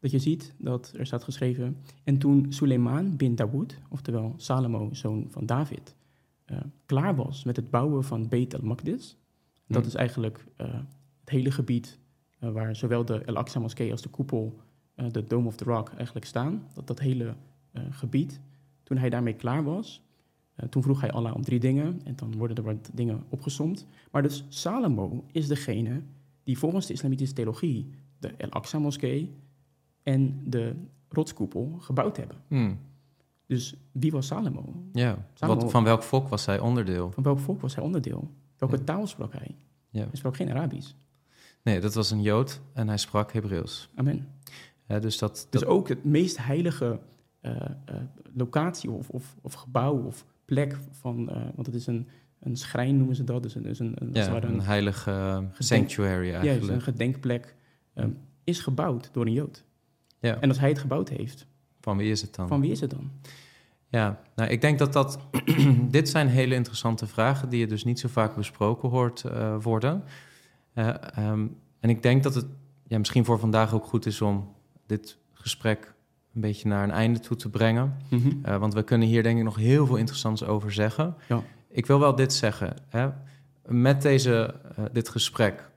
[0.00, 5.26] dat je ziet dat er staat geschreven, en toen Suleiman bin Dawood, oftewel Salomo, zoon
[5.30, 5.94] van David,
[6.44, 9.16] eh, klaar was met het bouwen van Beit al-Maqdis,
[9.66, 9.90] dat Hmm.
[9.90, 10.66] is eigenlijk eh,
[11.20, 11.98] het hele gebied
[12.38, 14.62] eh, waar zowel de El Aqsa moskee als de koepel, eh,
[15.08, 17.34] de Dome of the Rock eigenlijk staan, dat dat hele
[17.72, 18.40] eh, gebied,
[18.82, 20.02] toen hij daarmee klaar was,
[20.54, 23.86] eh, toen vroeg hij Allah om drie dingen en dan worden er wat dingen opgesomd.
[24.10, 26.02] Maar dus Salomo is degene
[26.42, 29.34] die volgens de islamitische theologie de El Aqsa moskee
[30.02, 30.74] en de
[31.08, 32.36] rotskoepel gebouwd hebben.
[32.48, 32.78] Hmm.
[33.46, 34.64] Dus wie was Salomo?
[34.92, 35.26] Ja.
[35.34, 37.10] Salomo- Wat, van welk volk was hij onderdeel?
[37.10, 38.30] Van welk volk was hij onderdeel?
[38.58, 38.84] Welke Ja.
[38.84, 39.54] taal sprak hij?
[39.90, 40.00] Ja.
[40.00, 40.92] Hij sprak geen Arabisch.
[41.62, 43.88] Nee, dat was een Jood en hij sprak Hebreeuws.
[43.94, 44.28] Amen.
[44.90, 47.00] Ja, dus dat, Dus dat- ook het meest heilige
[47.40, 47.96] eh, eh,
[48.34, 52.08] locatie of, of, of gebouw of plek van, eh, want het is een,
[52.40, 56.72] een schrijn noemen ze dat, dus een, dus een, een, ja, een heilige sanctuary eigenlijk.
[56.72, 57.54] een gedenkplek,
[57.94, 58.10] ehm,
[58.44, 59.64] is gebouwd door een Jood.
[60.20, 60.40] Ja.
[60.40, 61.46] En als hij het gebouwd heeft,
[61.80, 62.48] Van wie is het dan?
[62.48, 63.10] van wie is het dan?
[63.88, 65.18] Ja, nou, ik denk dat dat...
[65.90, 69.24] dit zijn hele interessante vragen die je dus niet zo vaak besproken hoort
[69.62, 70.04] worden.
[70.72, 71.46] Eh, ehm,
[71.80, 72.46] en ik denk dat het
[72.86, 74.58] ja, misschien voor vandaag ook goed is om
[74.90, 75.94] dit gesprek
[76.34, 77.96] een beetje naar een einde toe te brengen.
[78.42, 81.14] Eh, want we kunnen hier denk ik nog heel veel interessants over zeggen.
[81.28, 81.42] Ja.
[81.68, 82.74] Ik wil wel dit zeggen.
[82.88, 83.08] Hè?
[83.66, 85.70] Met deze, eh, dit gesprek,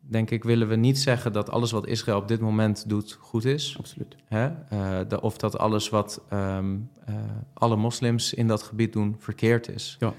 [0.00, 3.44] denk ik, willen we niet zeggen dat alles wat Israël op dit moment doet goed
[3.44, 3.74] is.
[3.78, 4.16] Absoluut.
[4.24, 4.46] Hè?
[4.68, 7.14] Eh, de- of dat alles wat ehm, eh,
[7.54, 9.96] alle moslims in dat gebied doen verkeerd is.
[10.00, 10.14] Ja.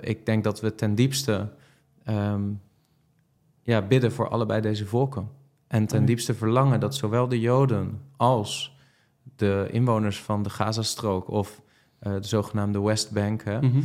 [0.00, 1.48] Ik denk dat we ten diepste
[2.04, 2.42] ehm,
[3.62, 5.28] ja, bidden voor allebei deze volken.
[5.66, 8.76] En ten diepste verlangen dat zowel de Joden als
[9.36, 11.62] de inwoners van de Gazastrook of
[11.98, 13.80] eh, de zogenaamde Westbank, hè, Mhm.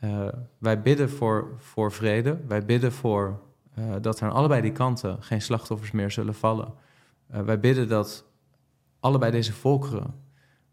[0.00, 0.28] eh,
[0.58, 2.40] wij bidden voor, voor vrede.
[2.48, 3.40] Wij bidden voor
[3.74, 6.72] eh, dat er aan allebei die kanten geen slachtoffers meer zullen vallen.
[7.26, 8.24] Wij bidden dat
[9.00, 10.14] allebei deze volkeren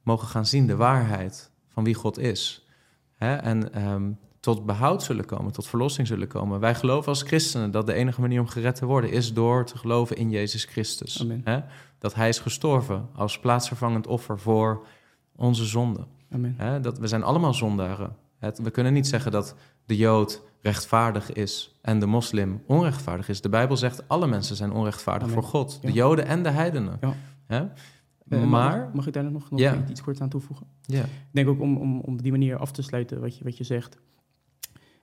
[0.03, 2.67] mogen gaan zien de waarheid van wie God is.
[3.15, 3.35] Hè?
[3.35, 6.59] En ehm, tot behoud zullen komen, tot verlossing zullen komen.
[6.59, 9.77] Wij geloven als christenen dat de enige manier om gered te worden is door te
[9.77, 11.21] geloven in Jezus Christus.
[11.21, 11.41] Amen.
[11.43, 11.59] Hè?
[11.99, 14.85] Dat Hij is gestorven als plaatsvervangend offer voor
[15.35, 16.05] onze zonden.
[16.31, 16.53] Amen.
[16.57, 18.15] Hè, dat, we zijn allemaal zondaren.
[18.39, 23.41] Het, we kunnen niet zeggen dat de Jood rechtvaardig is en de moslim onrechtvaardig is.
[23.41, 25.33] De Bijbel zegt alle mensen zijn onrechtvaardig Amen.
[25.33, 25.81] voor God.
[25.81, 25.91] De.
[25.91, 26.97] Joden en de heidenen.
[27.01, 27.13] Ja.
[27.45, 27.65] Hè?
[28.29, 30.67] Eh, maar, Mag, mag ik daar nog, nog iets kort aan toevoegen?
[30.81, 33.57] ja, Ik denk ook om, om, om die manier af te sluiten wat je, wat
[33.57, 33.97] je zegt.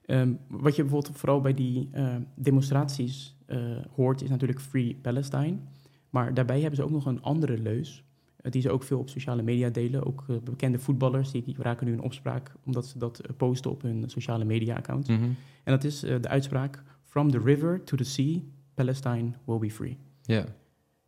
[0.06, 3.60] Ehm, wat je bijvoorbeeld vooral bij die eh, demonstraties eh,
[3.94, 5.56] hoort, is natuurlijk Free Palestine.
[6.10, 8.04] Maar daarbij hebben ze ook nog een andere leus,
[8.36, 10.06] eh, die ze ook veel op sociale media delen.
[10.06, 13.82] Ook eh, bekende voetballers, die, die raken nu in opspraak omdat ze dat posten op
[13.82, 15.08] hun sociale media account.
[15.08, 15.22] mhm,
[15.64, 18.38] En dat is de uitspraak, From the river to the sea,
[18.74, 19.96] Palestine will be free.
[20.22, 20.44] ja,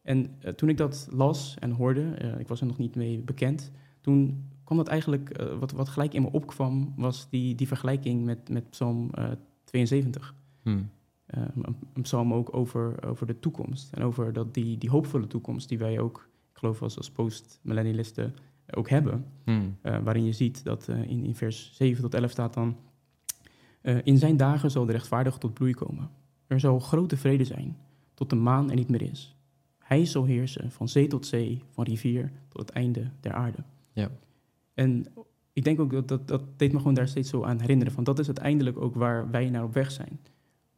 [0.03, 2.03] En toen ik dat las en hoorde,
[2.39, 3.71] ik was er nog niet mee bekend,
[4.01, 8.25] toen kwam dat eigenlijk, eh, wat, wat gelijk in me opkwam, was die, die vergelijking
[8.25, 9.29] met, met Psalm eh,
[9.65, 10.35] 72.
[10.63, 10.83] hm,
[11.27, 13.93] Eh, een, een psalm ook over, over de toekomst.
[13.93, 18.35] En over dat die, die hoopvolle toekomst die wij ook, ik geloof als, als post-millennialisten,
[18.75, 19.25] ook hebben.
[19.45, 22.77] hm, Eh, waarin je ziet dat eh, in, in vers 7 tot 11 staat dan...
[23.81, 26.11] eh, in zijn dagen zal de rechtvaardige tot bloei komen.
[26.47, 27.77] Er zal grote vrede zijn,
[28.15, 29.37] tot de maan er niet meer is.
[29.79, 33.59] Hij zal heersen van zee tot zee, van rivier tot het einde der aarde.
[33.93, 34.11] Ja.
[34.77, 35.07] En
[35.53, 37.93] ik denk ook dat, dat dat deed me gewoon daar steeds zo aan herinneren.
[37.93, 40.21] Van dat is uiteindelijk ook waar wij naar op weg zijn.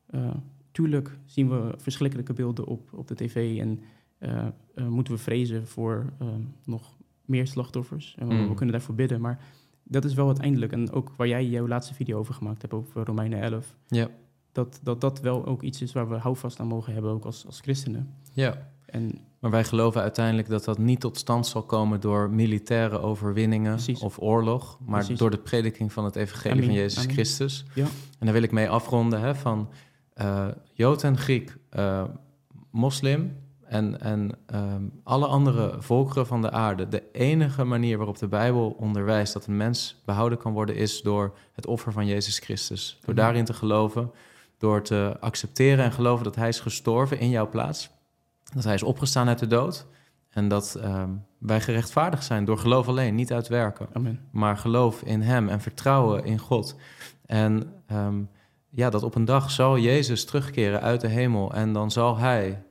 [0.06, 0.30] Eh,
[0.70, 3.80] tuurlijk zien we verschrikkelijke beelden op, op de tv en
[4.18, 6.26] eh, eh, moeten we vrezen voor eh,
[6.64, 8.14] nog meer slachtoffers.
[8.18, 8.48] En we, Mm.
[8.48, 9.40] we kunnen daarvoor bidden, maar
[9.82, 13.04] dat is wel uiteindelijk, en ook waar jij jouw laatste video over gemaakt hebt, over
[13.04, 14.08] Romeinen 11, ja,
[14.52, 17.46] dat, dat dat wel ook iets is waar we houvast aan mogen hebben, ook als,
[17.46, 18.14] als christenen.
[18.32, 18.76] ja.
[18.90, 23.72] En Maar wij geloven uiteindelijk dat dat niet tot stand zal komen door militaire overwinningen
[23.74, 24.00] Precies.
[24.00, 25.18] of oorlog, maar Precies.
[25.18, 27.04] door de prediking van het evangelie van Jezus.
[27.04, 27.64] Christus.
[27.74, 27.84] Ja.
[28.18, 29.68] En daar wil ik mee afronden hè, van
[30.14, 32.04] eh, Jood en Griek, eh,
[32.70, 36.88] moslim en, en ehm, alle andere volkeren van de aarde.
[36.88, 41.36] De enige manier waarop de Bijbel onderwijst dat een mens behouden kan worden is door
[41.52, 42.98] het offer van Jezus Christus.
[43.04, 44.10] Door daarin te geloven,
[44.58, 47.90] door te accepteren en geloven dat Hij is gestorven in jouw plaats.
[48.54, 49.86] Dat hij is opgestaan uit de dood.
[50.28, 53.88] En dat ehm, wij gerechtvaardigd zijn door geloof alleen, niet uit werken.
[53.92, 54.20] amen.
[54.30, 56.76] Maar geloof in hem en vertrouwen in God.
[57.26, 58.22] En ehm,
[58.70, 61.54] ja, dat op een dag zal Jezus terugkeren uit de hemel.
[61.54, 62.62] En dan zal hij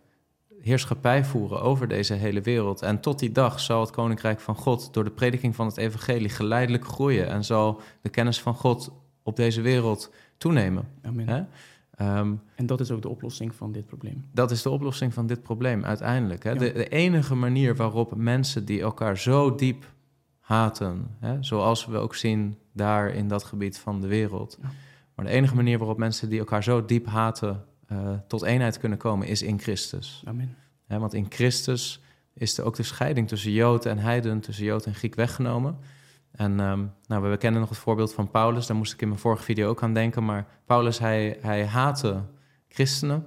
[0.62, 2.82] heerschappij voeren over deze hele wereld.
[2.82, 6.30] En tot die dag zal het koninkrijk van God door de prediking van het evangelie
[6.30, 7.28] geleidelijk groeien.
[7.28, 8.92] En zal de kennis van God
[9.24, 10.88] op deze wereld toenemen.
[11.04, 11.28] amen.
[11.28, 11.44] Hè?
[11.98, 14.26] Ehm, En dat is ook de oplossing van dit probleem.
[14.34, 16.44] dat is de oplossing van dit probleem uiteindelijk.
[16.44, 16.50] Hè?
[16.52, 16.58] Ja.
[16.58, 19.86] De, de enige manier waarop mensen die elkaar zo diep
[20.40, 21.44] haten, hè?
[21.44, 24.58] zoals we ook zien daar in dat gebied van de wereld.
[24.62, 24.70] Ja.
[25.16, 28.98] Maar de enige manier waarop mensen die elkaar zo diep haten eh, tot eenheid kunnen
[28.98, 30.22] komen, is in Christus.
[30.26, 30.56] Amen.
[30.88, 31.00] Hè?
[31.00, 32.02] Want in Christus
[32.34, 35.78] is er ook de scheiding tussen Jood en Heiden, tussen Jood en Griek weggenomen.
[36.38, 39.20] En ehm, nou, we kennen nog het voorbeeld van Paulus, daar moest ik in mijn
[39.20, 40.26] vorige video ook aan denken.
[40.26, 42.22] Maar Paulus, hij, hij haatte
[42.70, 43.26] christenen.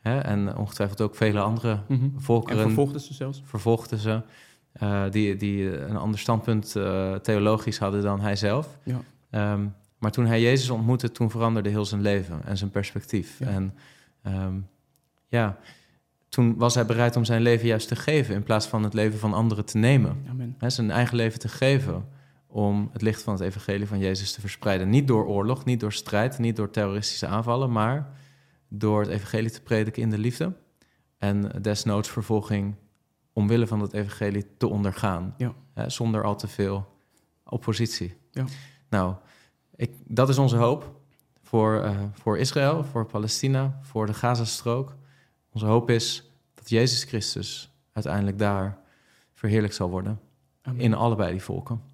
[0.00, 0.18] Hè?
[0.18, 2.02] En ongetwijfeld ook vele andere Mhm.
[2.02, 3.42] En volkeren vervolgden ze zelfs.
[3.44, 4.22] vervolgden ze.
[4.72, 8.78] eh, die, die een ander standpunt eh, theologisch hadden dan hij zelf.
[8.84, 9.00] Ja.
[9.30, 9.66] Ehm,
[9.98, 13.38] maar toen hij Jezus ontmoette, toen veranderde heel zijn leven en zijn perspectief.
[13.38, 13.46] Ja.
[13.46, 13.74] En
[14.22, 14.54] ehm,
[15.28, 15.58] ja,
[16.28, 18.34] toen was hij bereid om zijn leven juist te geven...
[18.34, 20.16] in plaats van het leven van anderen te nemen.
[20.28, 20.56] Amen.
[20.66, 22.04] Zijn eigen leven te geven
[22.50, 24.88] om het licht van het evangelie van Jezus te verspreiden.
[24.88, 27.72] Niet door oorlog, niet door strijd, niet door terroristische aanvallen...
[27.72, 28.12] maar
[28.68, 30.52] door het evangelie te prediken in de liefde...
[31.18, 32.74] en desnoods vervolging
[33.32, 35.34] omwille van het evangelie te ondergaan.
[35.36, 35.54] Ja.
[35.74, 36.86] Hè, zonder al te veel
[37.44, 38.16] oppositie.
[38.30, 38.44] Ja.
[38.88, 39.14] Nou,
[39.76, 41.00] ik, dat is onze hoop
[41.42, 44.96] voor, eh, voor Israël, voor Palestina, voor de Gazastrook.
[45.50, 48.78] Onze hoop is dat Jezus Christus uiteindelijk daar
[49.32, 50.20] verheerlijk zal worden.
[50.62, 50.80] Amen.
[50.80, 51.89] In allebei die volken.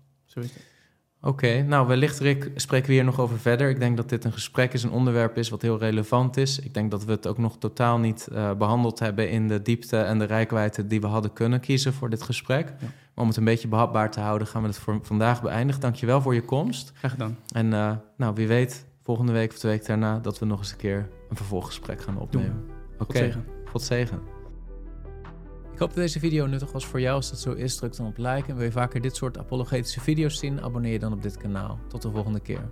[1.21, 3.69] Oké, nou wellicht Rick spreken we hier nog over verder.
[3.69, 6.59] Ik denk dat dit een gesprek is, een onderwerp is wat heel relevant is.
[6.59, 9.99] Ik denk dat we het ook nog totaal niet eh, behandeld hebben in de diepte
[9.99, 12.75] en de rijkwijde die we hadden kunnen kiezen voor dit gesprek.
[12.81, 15.81] Maar om het een beetje behapbaar te houden, gaan we het voor vandaag beëindigen.
[15.81, 16.93] Dankjewel voor je komst.
[16.95, 17.39] Graag gedaan.
[17.53, 20.71] En eh, nou, wie weet, volgende week of de week daarna, dat we nog eens
[20.71, 22.65] een keer een vervolggesprek gaan opnemen.
[22.99, 23.45] Oké, God zegen.
[23.65, 24.36] God zegen.
[25.77, 27.17] Ik hoop dat deze video nuttig was voor jou.
[27.17, 28.45] Als dat zo is, druk dan op like.
[28.49, 31.79] En wil je vaker dit soort apologetische video's zien, abonneer je dan op dit kanaal.
[31.89, 32.69] Tot de volgende keer.